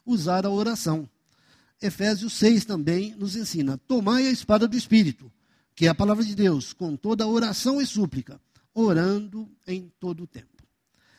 usar 0.06 0.46
a 0.46 0.50
oração. 0.50 1.10
Efésios 1.82 2.32
6 2.32 2.64
também 2.64 3.14
nos 3.16 3.36
ensina: 3.36 3.78
tomai 3.78 4.26
a 4.26 4.32
espada 4.32 4.70
do 4.70 4.78
Espírito, 4.78 5.30
que 5.76 5.86
é 5.86 5.90
a 5.90 5.94
palavra 5.94 6.24
de 6.24 6.34
Deus, 6.34 6.72
com 6.72 6.96
toda 6.96 7.28
oração 7.28 7.82
e 7.82 7.86
súplica, 7.86 8.40
orando 8.74 9.52
em 9.68 9.92
todo 10.00 10.24
o 10.24 10.28
tempo. 10.28 10.64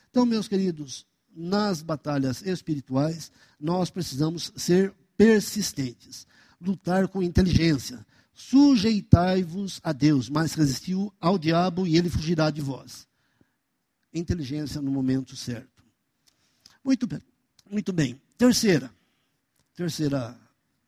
Então, 0.09 0.25
meus 0.25 0.49
queridos, 0.49 1.05
nas 1.37 1.83
batalhas 1.83 2.41
espirituais, 2.41 3.31
nós 3.61 3.91
precisamos 3.91 4.51
ser 4.57 4.95
persistentes, 5.19 6.27
lutar 6.59 7.09
com 7.09 7.23
inteligência. 7.23 8.07
Sujeitai-vos 8.33 9.81
a 9.85 9.93
Deus, 9.93 10.31
mas 10.31 10.55
resistiu 10.55 11.13
ao 11.21 11.37
diabo 11.37 11.87
e 11.87 11.99
ele 11.99 12.09
fugirá 12.09 12.49
de 12.49 12.63
vós. 12.63 13.07
Inteligência 14.15 14.81
no 14.81 14.91
momento 14.91 15.37
certo. 15.37 15.74
Muito 16.85 17.07
bem. 17.07 17.21
Muito 17.71 17.93
bem. 17.93 18.21
Terceira. 18.37 18.95
Terceira 19.75 20.39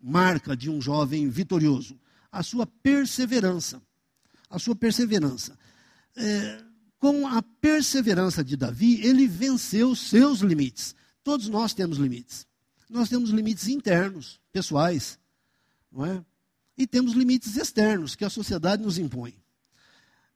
marca 0.01 0.57
de 0.57 0.71
um 0.71 0.81
jovem 0.81 1.29
vitorioso, 1.29 1.99
a 2.31 2.43
sua 2.43 2.67
perseverança. 2.67 3.83
A 4.49 4.59
sua 4.59 4.77
perseverança. 4.77 5.59
É, 6.15 6.63
com 6.99 7.27
a 7.27 7.43
perseverança 7.43 8.45
de 8.45 8.57
Davi, 8.57 9.01
ele 9.05 9.27
venceu 9.27 9.95
seus 9.97 10.41
limites. 10.41 10.95
Todos 11.25 11.49
nós 11.49 11.75
temos 11.75 11.99
limites. 11.99 12.47
Nós 12.89 13.09
temos 13.09 13.31
limites 13.31 13.67
internos, 13.67 14.41
pessoais, 14.53 15.19
não 15.91 16.07
é? 16.07 16.25
E 16.79 16.87
temos 16.87 17.15
limites 17.15 17.57
externos 17.57 18.15
que 18.15 18.25
a 18.25 18.31
sociedade 18.31 18.83
nos 18.83 18.99
impõe. 18.99 19.35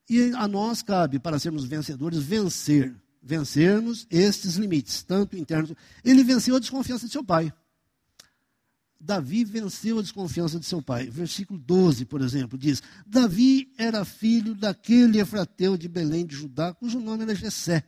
E 0.09 0.33
a 0.35 0.49
nós 0.49 0.83
cabe, 0.83 1.21
para 1.21 1.39
sermos 1.39 1.65
vencedores, 1.65 2.19
vencer, 2.19 2.93
vencermos 3.23 4.07
estes 4.11 4.55
limites, 4.55 5.03
tanto 5.03 5.37
internos. 5.37 5.73
Ele 6.05 6.25
venceu 6.25 6.57
a 6.57 6.61
desconfiança 6.61 7.07
de 7.07 7.13
seu 7.13 7.25
pai. 7.25 7.53
Davi 9.01 9.45
venceu 9.45 9.99
a 9.99 10.03
desconfiança 10.03 10.59
de 10.59 10.67
seu 10.67 10.83
pai. 10.83 11.09
Versículo 11.09 11.59
12, 11.59 12.05
por 12.05 12.21
exemplo, 12.21 12.59
diz: 12.59 12.83
Davi 13.07 13.73
era 13.79 14.05
filho 14.05 14.55
daquele 14.55 15.19
Efrateu 15.19 15.77
de 15.77 15.89
Belém 15.89 16.27
de 16.27 16.37
Judá, 16.37 16.75
cujo 16.75 17.01
nome 17.01 17.23
era 17.23 17.35
Jessé, 17.35 17.83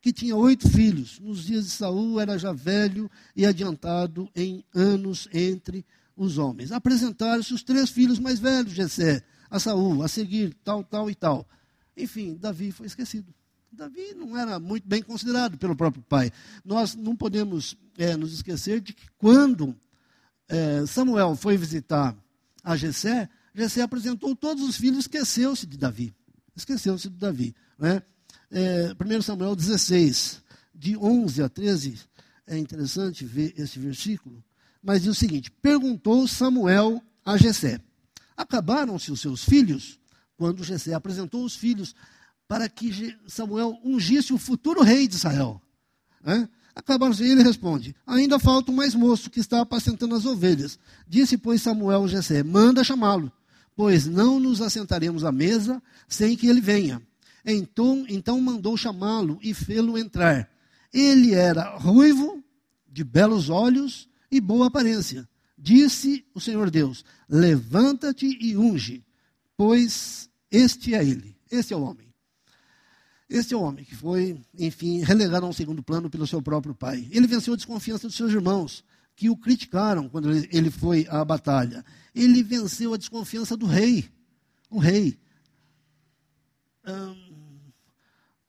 que 0.00 0.12
tinha 0.12 0.36
oito 0.36 0.68
filhos. 0.68 1.18
Nos 1.18 1.44
dias 1.44 1.64
de 1.64 1.70
Saul 1.70 2.20
era 2.20 2.38
já 2.38 2.52
velho 2.52 3.10
e 3.34 3.44
adiantado 3.44 4.30
em 4.36 4.64
anos 4.72 5.28
entre 5.32 5.84
os 6.16 6.38
homens. 6.38 6.70
Apresentaram-se 6.70 7.52
os 7.52 7.64
três 7.64 7.90
filhos 7.90 8.20
mais 8.20 8.38
velhos, 8.38 8.72
Jessé, 8.72 9.24
a 9.50 9.58
Saul, 9.58 10.02
a 10.04 10.08
seguir, 10.08 10.54
tal, 10.62 10.84
tal 10.84 11.10
e 11.10 11.14
tal. 11.14 11.48
Enfim, 11.96 12.36
Davi 12.40 12.70
foi 12.70 12.86
esquecido. 12.86 13.34
Davi 13.72 14.14
não 14.14 14.36
era 14.36 14.60
muito 14.60 14.86
bem 14.86 15.02
considerado 15.02 15.56
pelo 15.56 15.74
próprio 15.74 16.02
pai. 16.02 16.30
Nós 16.62 16.94
não 16.94 17.16
podemos 17.16 17.76
é, 17.96 18.16
nos 18.16 18.34
esquecer 18.34 18.80
de 18.80 18.92
que 18.92 19.06
quando 19.16 19.74
é, 20.46 20.84
Samuel 20.86 21.34
foi 21.34 21.56
visitar 21.56 22.14
a 22.62 22.76
Jessé, 22.76 23.28
Jessé 23.54 23.80
apresentou 23.80 24.36
todos 24.36 24.62
os 24.62 24.76
filhos, 24.76 25.00
esqueceu-se 25.00 25.66
de 25.66 25.78
Davi. 25.78 26.14
Esqueceu-se 26.54 27.08
de 27.08 27.16
Davi. 27.16 27.54
Né? 27.78 28.02
É, 28.50 28.92
1 28.92 29.22
Samuel 29.22 29.56
16, 29.56 30.42
de 30.74 30.96
11 30.96 31.42
a 31.42 31.48
13, 31.48 31.98
é 32.46 32.58
interessante 32.58 33.24
ver 33.24 33.54
esse 33.56 33.78
versículo, 33.78 34.44
mas 34.82 35.02
diz 35.02 35.12
o 35.12 35.18
seguinte: 35.18 35.50
Perguntou 35.50 36.28
Samuel 36.28 37.02
a 37.24 37.38
Jessé: 37.38 37.80
Acabaram-se 38.36 39.10
os 39.10 39.20
seus 39.20 39.44
filhos? 39.44 39.98
Quando 40.36 40.64
Jessé 40.64 40.92
apresentou 40.92 41.44
os 41.44 41.54
filhos 41.54 41.94
para 42.52 42.68
que 42.68 43.16
Samuel 43.26 43.80
ungisse 43.82 44.30
o 44.30 44.36
futuro 44.36 44.82
rei 44.82 45.08
de 45.08 45.14
Israel. 45.14 45.58
Né? 46.22 46.46
Acabaram-se, 46.74 47.24
ele 47.24 47.42
responde: 47.42 47.96
Ainda 48.06 48.38
falta 48.38 48.70
um 48.70 48.74
mais 48.74 48.94
moço 48.94 49.30
que 49.30 49.40
está 49.40 49.62
apacentando 49.62 50.14
as 50.14 50.26
ovelhas. 50.26 50.78
Disse, 51.08 51.38
pois, 51.38 51.62
Samuel 51.62 52.04
a 52.04 52.08
Jessé: 52.08 52.42
Manda 52.42 52.84
chamá-lo, 52.84 53.32
pois 53.74 54.06
não 54.06 54.38
nos 54.38 54.60
assentaremos 54.60 55.24
à 55.24 55.32
mesa 55.32 55.82
sem 56.06 56.36
que 56.36 56.46
ele 56.46 56.60
venha. 56.60 57.00
Então, 57.42 58.04
então 58.06 58.38
mandou 58.38 58.76
chamá-lo 58.76 59.38
e 59.40 59.54
fê-lo 59.54 59.96
entrar. 59.96 60.46
Ele 60.92 61.32
era 61.32 61.78
ruivo, 61.78 62.44
de 62.86 63.02
belos 63.02 63.48
olhos 63.48 64.06
e 64.30 64.42
boa 64.42 64.66
aparência. 64.66 65.26
Disse 65.56 66.22
o 66.34 66.40
Senhor 66.40 66.70
Deus: 66.70 67.02
Levanta-te 67.26 68.26
e 68.26 68.58
unge, 68.58 69.02
pois 69.56 70.28
este 70.50 70.94
é 70.94 71.02
ele, 71.02 71.34
este 71.50 71.72
é 71.72 71.76
o 71.78 71.80
homem. 71.80 72.11
Este 73.32 73.54
homem 73.54 73.82
que 73.82 73.96
foi, 73.96 74.38
enfim, 74.58 75.00
relegado 75.00 75.46
a 75.46 75.48
um 75.48 75.54
segundo 75.54 75.82
plano 75.82 76.10
pelo 76.10 76.26
seu 76.26 76.42
próprio 76.42 76.74
pai. 76.74 77.08
Ele 77.10 77.26
venceu 77.26 77.54
a 77.54 77.56
desconfiança 77.56 78.06
dos 78.06 78.14
seus 78.14 78.30
irmãos, 78.30 78.84
que 79.16 79.30
o 79.30 79.36
criticaram 79.38 80.06
quando 80.06 80.30
ele 80.30 80.70
foi 80.70 81.06
à 81.08 81.24
batalha. 81.24 81.82
Ele 82.14 82.42
venceu 82.42 82.92
a 82.92 82.98
desconfiança 82.98 83.56
do 83.56 83.64
rei, 83.64 84.04
o 84.68 84.78
rei. 84.78 85.18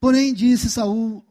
porém, 0.02 0.34
disse 0.34 0.70
Saul 0.70 1.26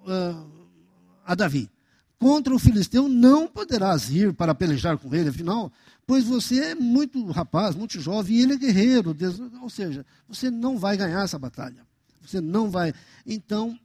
a 1.22 1.34
Davi: 1.34 1.70
Contra 2.18 2.54
o 2.54 2.58
filisteu 2.58 3.06
não 3.06 3.46
poderás 3.46 4.08
ir 4.08 4.32
para 4.32 4.54
pelejar 4.54 4.96
com 4.96 5.14
ele, 5.14 5.28
afinal, 5.28 5.70
pois 6.06 6.24
você 6.24 6.70
é 6.70 6.74
muito 6.74 7.22
rapaz, 7.26 7.74
muito 7.74 8.00
jovem, 8.00 8.36
e 8.36 8.40
ele 8.40 8.54
é 8.54 8.56
guerreiro, 8.56 9.14
ou 9.60 9.68
seja, 9.68 10.06
você 10.26 10.50
não 10.50 10.78
vai 10.78 10.96
ganhar 10.96 11.22
essa 11.22 11.38
batalha. 11.38 11.86
Você 12.26 12.40
não 12.40 12.70
vai. 12.70 12.92
Então, 13.26 13.78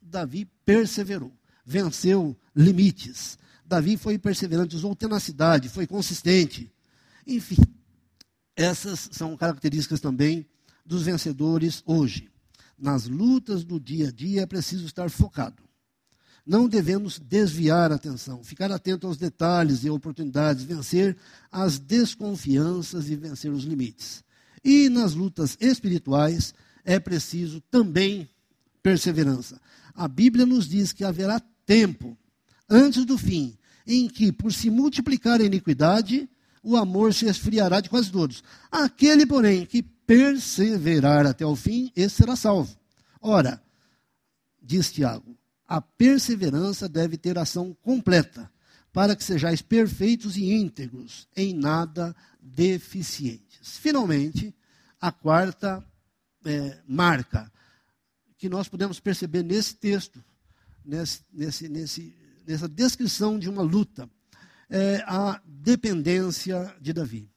Davi 0.00 0.48
perseverou, 0.64 1.32
venceu 1.64 2.36
limites. 2.54 3.38
Davi 3.64 3.96
foi 3.96 4.18
perseverante, 4.18 4.76
usou 4.76 4.94
tenacidade, 4.94 5.68
foi 5.68 5.86
consistente. 5.86 6.72
Enfim, 7.26 7.62
essas 8.56 9.08
são 9.12 9.36
características 9.36 10.00
também 10.00 10.46
dos 10.84 11.02
vencedores 11.02 11.82
hoje. 11.84 12.30
Nas 12.78 13.06
lutas 13.06 13.64
do 13.64 13.78
dia 13.78 14.08
a 14.08 14.12
dia 14.12 14.42
é 14.42 14.46
preciso 14.46 14.86
estar 14.86 15.10
focado. 15.10 15.62
Não 16.46 16.66
devemos 16.66 17.18
desviar 17.18 17.92
a 17.92 17.96
atenção, 17.96 18.42
ficar 18.42 18.72
atento 18.72 19.06
aos 19.06 19.18
detalhes 19.18 19.84
e 19.84 19.90
oportunidades, 19.90 20.64
vencer 20.64 21.14
as 21.52 21.78
desconfianças 21.78 23.10
e 23.10 23.16
vencer 23.16 23.52
os 23.52 23.64
limites. 23.64 24.24
E 24.64 24.88
nas 24.88 25.12
lutas 25.12 25.58
espirituais, 25.60 26.54
é 26.88 26.98
preciso 26.98 27.60
também 27.70 28.26
perseverança. 28.82 29.60
A 29.94 30.08
Bíblia 30.08 30.46
nos 30.46 30.66
diz 30.66 30.90
que 30.90 31.04
haverá 31.04 31.38
tempo, 31.66 32.16
antes 32.66 33.04
do 33.04 33.18
fim, 33.18 33.58
em 33.86 34.08
que, 34.08 34.32
por 34.32 34.54
se 34.54 34.70
multiplicar 34.70 35.38
a 35.38 35.44
iniquidade, 35.44 36.26
o 36.62 36.78
amor 36.78 37.12
se 37.12 37.26
esfriará 37.26 37.82
de 37.82 37.90
quase 37.90 38.10
todos. 38.10 38.42
Aquele, 38.70 39.26
porém, 39.26 39.66
que 39.66 39.82
perseverar 39.82 41.26
até 41.26 41.44
o 41.44 41.54
fim, 41.54 41.92
esse 41.94 42.16
será 42.16 42.34
salvo. 42.34 42.74
Ora, 43.20 43.62
diz 44.62 44.90
Tiago, 44.90 45.36
a 45.66 45.82
perseverança 45.82 46.88
deve 46.88 47.18
ter 47.18 47.38
ação 47.38 47.76
completa, 47.82 48.50
para 48.94 49.14
que 49.14 49.22
sejais 49.22 49.60
perfeitos 49.60 50.38
e 50.38 50.54
íntegros, 50.54 51.28
em 51.36 51.52
nada 51.52 52.16
deficientes. 52.40 53.76
Finalmente, 53.76 54.54
a 54.98 55.12
quarta 55.12 55.84
é, 56.44 56.82
marca 56.86 57.50
que 58.36 58.48
nós 58.48 58.68
podemos 58.68 59.00
perceber 59.00 59.42
nesse 59.42 59.74
texto, 59.74 60.24
nesse, 60.84 61.22
nesse, 61.32 61.68
nesse, 61.68 62.16
nessa 62.46 62.68
descrição 62.68 63.38
de 63.38 63.48
uma 63.48 63.62
luta, 63.62 64.08
é 64.70 65.02
a 65.06 65.40
dependência 65.44 66.74
de 66.80 66.92
Davi. 66.92 67.30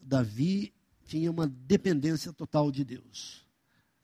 Davi 0.00 0.72
tinha 1.06 1.30
uma 1.30 1.46
dependência 1.46 2.32
total 2.32 2.70
de 2.70 2.84
Deus. 2.84 3.44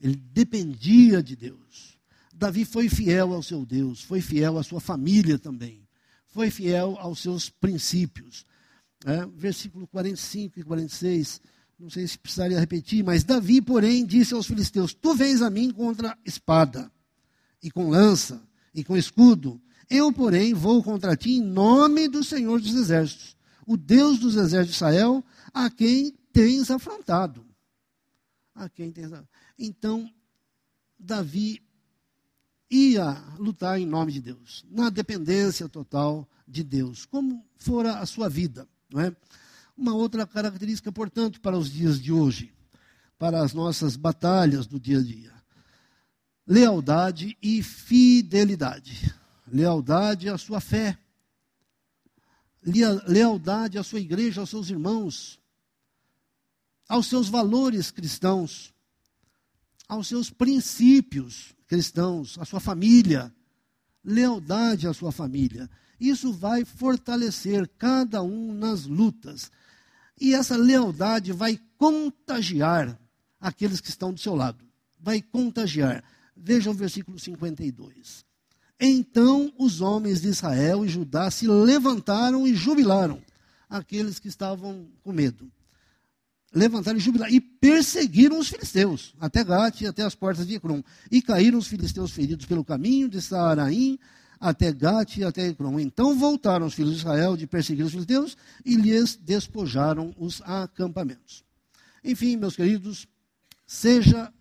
Ele 0.01 0.17
dependia 0.17 1.23
de 1.23 1.37
Deus. 1.37 1.99
Davi 2.35 2.65
foi 2.65 2.89
fiel 2.89 3.33
ao 3.33 3.43
seu 3.43 3.65
Deus, 3.65 4.03
foi 4.03 4.21
fiel 4.21 4.59
à 4.59 4.63
sua 4.63 4.81
família 4.81 5.39
também, 5.39 5.87
foi 6.29 6.51
fiel 6.51 6.97
aos 6.99 7.21
seus 7.21 7.49
princípios. 7.49 8.45
É, 9.05 9.27
versículo 9.27 9.87
45 9.89 10.61
e 10.61 10.63
46 10.63 11.41
não 11.79 11.91
sei 11.91 12.07
se 12.07 12.19
precisaria 12.19 12.61
repetir, 12.61 13.03
mas 13.03 13.25
Davi, 13.25 13.61
porém, 13.61 14.07
disse 14.07 14.35
aos 14.35 14.47
filisteus: 14.47 14.95
Tu 14.95 15.15
vens 15.15 15.43
a 15.43 15.51
mim 15.51 15.71
contra 15.71 16.17
espada, 16.25 16.91
e 17.63 17.71
com 17.71 17.91
lança, 17.91 18.43
e 18.75 18.85
com 18.85 18.97
escudo. 18.97 19.61
Eu, 19.91 20.13
porém, 20.13 20.55
vou 20.55 20.83
contra 20.83 21.17
ti 21.17 21.33
em 21.33 21.43
nome 21.43 22.09
do 22.09 22.25
Senhor 22.25 22.61
dos 22.61 22.75
Exércitos, 22.75 23.37
o 23.67 23.77
Deus 23.77 24.19
dos 24.19 24.37
exércitos 24.37 24.71
de 24.71 24.77
Israel, 24.77 25.25
a 25.53 25.69
quem 25.69 26.17
tens 26.33 26.71
afrontado. 26.71 27.45
A 28.55 28.69
quem 28.69 28.91
tens 28.91 29.11
Então, 29.59 30.11
Davi 30.99 31.63
ia 32.71 33.13
lutar 33.39 33.79
em 33.79 33.87
nome 33.87 34.13
de 34.13 34.21
Deus, 34.21 34.65
na 34.71 34.89
dependência 34.89 35.69
total 35.69 36.27
de 36.49 36.65
Deus, 36.65 37.05
como 37.05 37.45
fora 37.57 37.99
a 37.99 38.07
sua 38.07 38.29
vida, 38.29 38.67
não 38.91 39.01
é? 39.01 39.15
Uma 39.77 39.95
outra 39.95 40.27
característica, 40.27 40.93
portanto, 40.93 41.41
para 41.41 41.57
os 41.57 41.71
dias 41.71 42.01
de 42.01 42.13
hoje, 42.13 42.53
para 43.19 43.43
as 43.43 43.53
nossas 43.53 43.97
batalhas 43.97 44.67
do 44.67 44.79
dia 44.79 44.99
a 44.99 45.03
dia: 45.03 45.33
lealdade 46.47 47.37
e 47.43 47.63
fidelidade. 47.63 49.15
lealdade 49.47 50.29
à 50.29 50.39
sua 50.39 50.61
fé, 50.61 50.99
lealdade 52.65 53.79
à 53.79 53.83
sua 53.83 54.01
igreja, 54.01 54.41
aos 54.41 54.51
seus 54.51 54.71
irmãos, 54.71 55.39
aos 56.89 57.07
seus 57.07 57.29
valores 57.29 57.91
cristãos, 57.91 58.73
aos 59.89 60.09
seus 60.09 60.31
princípios 60.31 61.55
cristãos, 61.67 62.39
à 62.39 62.45
sua 62.45 62.61
família, 62.61 63.35
lealdade 64.05 64.89
à 64.89 64.95
sua 64.95 65.13
família. 65.13 65.69
Isso 66.01 66.33
vai 66.33 66.65
fortalecer 66.65 67.69
cada 67.79 68.23
um 68.23 68.53
nas 68.53 68.87
lutas. 68.87 69.51
E 70.23 70.35
essa 70.35 70.57
lealdade 70.57 71.33
vai 71.33 71.59
contagiar 71.77 72.97
aqueles 73.41 73.81
que 73.81 73.89
estão 73.89 74.13
do 74.13 74.21
seu 74.21 74.37
lado. 74.37 74.65
Vai 75.01 75.21
contagiar. 75.21 76.05
Veja 76.37 76.71
o 76.71 76.75
versículo 76.75 77.19
52. 77.19 78.25
Então 78.79 79.53
os 79.59 79.81
homens 79.81 80.21
de 80.21 80.29
Israel 80.29 80.85
e 80.85 80.89
Judá 80.89 81.29
se 81.29 81.49
levantaram 81.49 82.47
e 82.47 82.55
jubilaram 82.55 83.21
aqueles 83.69 84.21
que 84.21 84.29
estavam 84.29 84.87
com 85.03 85.11
medo. 85.11 85.51
Levantaram 86.55 86.99
e 86.99 87.01
jubilaram 87.01 87.33
e 87.33 87.41
perseguiram 87.41 88.39
os 88.39 88.47
filisteus, 88.47 89.17
até 89.19 89.43
Gate 89.43 89.81
e 89.81 89.87
até 89.89 90.05
as 90.05 90.15
portas 90.15 90.47
de 90.47 90.55
Ecrom. 90.55 90.85
E 91.11 91.21
caíram 91.21 91.59
os 91.59 91.67
filisteus 91.67 92.13
feridos 92.13 92.47
pelo 92.47 92.65
caminho 92.65 93.09
de 93.09 93.21
Saaraim 93.21 93.99
até 94.43 94.73
Gate 94.73 95.19
e 95.19 95.25
até 95.25 95.47
Ecrom. 95.47 95.79
Então 95.79 96.19
voltaram 96.19 96.67
os 96.67 96.75
filhos 96.75 96.95
de 96.95 96.99
Israel 96.99 97.37
de 97.37 97.47
perseguir 97.47 97.85
os 97.85 97.93
filisteus 97.93 98.37
e 98.65 98.75
lhes 98.75 99.15
despojaram 99.15 100.13
os 100.19 100.43
acampamentos. 100.43 101.45
Enfim, 102.03 102.37
meus 102.37 102.57
queridos, 102.57 103.07
seja 103.65 104.33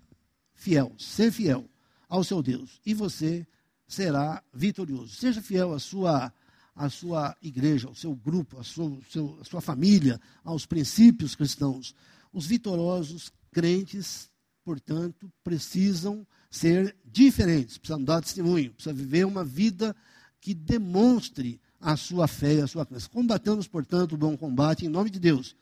fiel, 0.56 0.92
ser 0.98 1.32
fiel 1.32 1.70
ao 2.10 2.24
seu 2.24 2.42
Deus. 2.42 2.82
E 2.84 2.96
você 2.96 3.46
será 3.88 4.44
vitorioso. 4.52 5.16
Seja 5.16 5.40
fiel 5.40 5.72
à 5.72 5.78
sua, 5.78 6.34
à 6.76 6.90
sua 6.90 7.38
igreja, 7.40 7.88
ao 7.88 7.94
seu 7.94 8.16
grupo, 8.16 8.60
à 8.60 8.64
sua, 8.64 8.98
seu, 9.08 9.38
à 9.40 9.46
sua 9.46 9.62
família, 9.62 10.20
aos 10.44 10.66
princípios 10.66 11.36
cristãos. 11.36 11.94
Os 12.34 12.48
vitoriosos 12.48 13.32
crentes, 13.52 14.31
portanto, 14.64 15.32
precisam 15.44 16.26
ser 16.50 16.96
diferentes, 17.06 17.78
precisam 17.78 18.04
dar 18.04 18.22
testemunho, 18.22 18.72
precisam 18.74 18.96
viver 18.96 19.26
uma 19.26 19.44
vida 19.44 19.96
que 20.40 20.54
demonstre 20.54 21.60
a 21.80 21.96
sua 21.96 22.28
fé 22.28 22.56
e 22.56 22.62
a 22.62 22.68
sua 22.68 22.86
crença. 22.86 23.10
Combatamos, 23.10 23.68
portanto, 23.68 24.14
o 24.14 24.18
bom 24.18 24.38
combate 24.38 24.86
em 24.86 24.90
nome 24.90 25.10
de 25.10 25.20
Deus, 25.20 25.56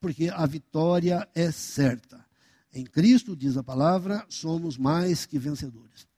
porque 0.00 0.28
a 0.28 0.46
vitória 0.46 1.28
é 1.34 1.50
certa. 1.50 2.24
Em 2.72 2.84
Cristo, 2.84 3.34
diz 3.34 3.56
a 3.56 3.62
palavra, 3.62 4.24
somos 4.28 4.76
mais 4.76 5.26
que 5.26 5.38
vencedores 5.38 6.08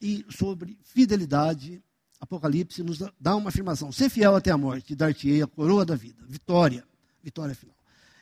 e 0.00 0.24
sobre 0.30 0.78
fidelidade, 0.82 1.82
Apocalipse 2.20 2.82
nos 2.82 2.98
dá 3.20 3.36
uma 3.36 3.48
afirmação: 3.48 3.92
ser 3.92 4.08
fiel 4.08 4.34
até 4.34 4.50
a 4.50 4.58
morte, 4.58 4.94
dar-te-ei 4.94 5.42
a 5.42 5.46
coroa 5.46 5.84
da 5.84 5.94
vida. 5.94 6.24
Vitória, 6.26 6.84
vitória 7.22 7.54
final. 7.54 7.76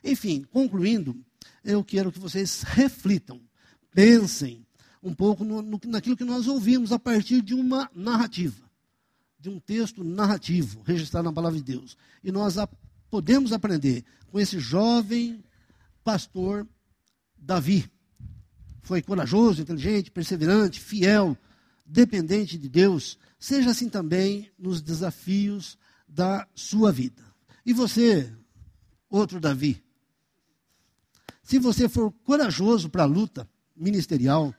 Enfim, 0.04 0.44
concluindo, 0.50 1.24
eu 1.64 1.82
quero 1.84 2.12
que 2.12 2.18
vocês 2.18 2.62
reflitam, 2.62 3.40
pensem 3.92 4.66
um 5.02 5.14
pouco 5.14 5.44
no, 5.44 5.62
no, 5.62 5.80
naquilo 5.86 6.16
que 6.16 6.24
nós 6.24 6.46
ouvimos 6.48 6.92
a 6.92 6.98
partir 6.98 7.40
de 7.42 7.54
uma 7.54 7.90
narrativa, 7.94 8.68
de 9.38 9.48
um 9.48 9.60
texto 9.60 10.02
narrativo 10.02 10.82
registrado 10.84 11.24
na 11.24 11.32
palavra 11.32 11.58
de 11.58 11.64
Deus. 11.64 11.96
E 12.24 12.32
nós 12.32 12.58
a, 12.58 12.68
podemos 13.10 13.52
aprender 13.52 14.04
com 14.28 14.40
esse 14.40 14.58
jovem 14.58 15.42
pastor 16.02 16.66
Davi. 17.36 17.90
Foi 18.82 19.02
corajoso, 19.02 19.62
inteligente, 19.62 20.10
perseverante, 20.10 20.80
fiel 20.80 21.36
dependente 21.86 22.58
de 22.58 22.68
Deus, 22.68 23.16
seja 23.38 23.70
assim 23.70 23.88
também 23.88 24.50
nos 24.58 24.82
desafios 24.82 25.78
da 26.08 26.46
sua 26.54 26.90
vida. 26.90 27.22
E 27.64 27.72
você, 27.72 28.32
outro 29.08 29.40
Davi, 29.40 29.82
se 31.46 31.60
você 31.60 31.88
for 31.88 32.10
corajoso 32.24 32.90
para 32.90 33.04
a 33.04 33.06
luta 33.06 33.48
ministerial, 33.76 34.52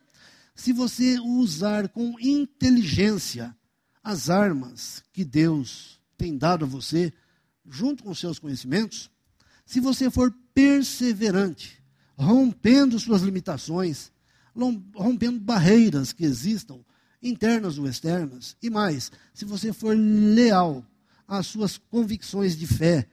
se 0.55 0.71
você 0.71 1.19
usar 1.19 1.89
com 1.89 2.17
inteligência 2.17 3.53
as 4.01 4.29
armas 4.29 5.03
que 5.11 5.25
Deus 5.25 5.99
tem 6.17 6.37
dado 6.37 6.63
a 6.63 6.67
você, 6.67 7.11
junto 7.69 8.05
com 8.05 8.15
seus 8.15 8.39
conhecimentos, 8.39 9.11
se 9.65 9.81
você 9.81 10.09
for 10.09 10.33
perseverante, 10.53 11.83
rompendo 12.15 12.97
suas 12.97 13.21
limitações, 13.21 14.09
rompendo 14.95 15.41
barreiras 15.41 16.13
que 16.13 16.23
existam 16.23 16.79
internas 17.21 17.77
ou 17.77 17.85
externas. 17.85 18.55
E 18.63 18.69
mais, 18.69 19.11
se 19.33 19.43
você 19.43 19.73
for 19.73 19.93
leal 19.93 20.85
às 21.27 21.47
suas 21.47 21.77
convicções 21.77 22.57
de 22.57 22.65
fé 22.65 23.09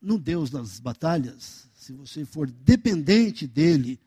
no 0.00 0.18
Deus 0.18 0.48
das 0.48 0.80
batalhas, 0.80 1.65
se 1.86 1.92
você 1.92 2.24
for 2.24 2.50
dependente 2.50 3.46
dele 3.46 4.00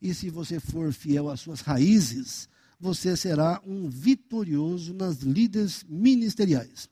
e 0.00 0.14
se 0.14 0.30
você 0.30 0.60
for 0.60 0.92
fiel 0.92 1.28
às 1.28 1.40
suas 1.40 1.60
raízes, 1.60 2.48
você 2.78 3.16
será 3.16 3.60
um 3.66 3.88
vitorioso 3.88 4.94
nas 4.94 5.18
líderes 5.18 5.84
ministeriais. 5.84 6.88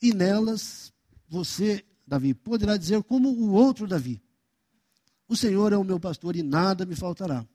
E 0.00 0.12
nelas, 0.12 0.92
você, 1.28 1.84
Davi, 2.06 2.34
poderá 2.34 2.76
dizer 2.76 3.02
como 3.04 3.30
o 3.30 3.52
outro 3.52 3.86
Davi: 3.86 4.20
O 5.28 5.36
Senhor 5.36 5.72
é 5.72 5.76
o 5.76 5.84
meu 5.84 6.00
pastor 6.00 6.36
e 6.36 6.42
nada 6.42 6.84
me 6.84 6.96
faltará 6.96 7.46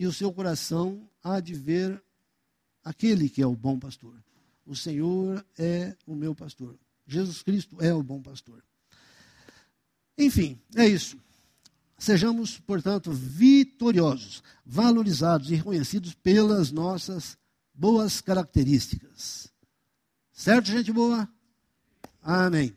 e 0.00 0.06
o 0.06 0.12
seu 0.14 0.32
coração 0.32 1.06
há 1.22 1.40
de 1.40 1.52
ver 1.52 2.02
aquele 2.82 3.28
que 3.28 3.42
é 3.42 3.46
o 3.46 3.54
bom 3.54 3.78
pastor. 3.78 4.14
O 4.64 4.74
Senhor 4.74 5.44
é 5.58 5.94
o 6.06 6.14
meu 6.14 6.34
pastor. 6.34 6.74
Jesus 7.06 7.42
Cristo 7.42 7.76
é 7.82 7.92
o 7.92 8.02
bom 8.02 8.22
pastor. 8.22 8.64
Enfim, 10.20 10.60
é 10.76 10.86
isso. 10.86 11.18
Sejamos, 11.98 12.58
portanto, 12.58 13.10
vitoriosos, 13.10 14.42
valorizados 14.64 15.50
e 15.50 15.54
reconhecidos 15.54 16.14
pelas 16.14 16.70
nossas 16.70 17.38
boas 17.74 18.20
características. 18.20 19.50
Certo, 20.30 20.70
gente 20.70 20.92
boa? 20.92 21.28
Amém. 22.22 22.74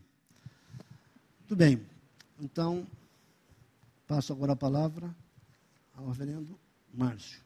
Muito 1.40 1.56
bem. 1.56 1.86
Então, 2.40 2.88
passo 4.08 4.32
agora 4.32 4.54
a 4.54 4.56
palavra 4.58 5.14
ao 5.96 6.08
reverendo 6.08 6.58
Márcio. 6.94 7.40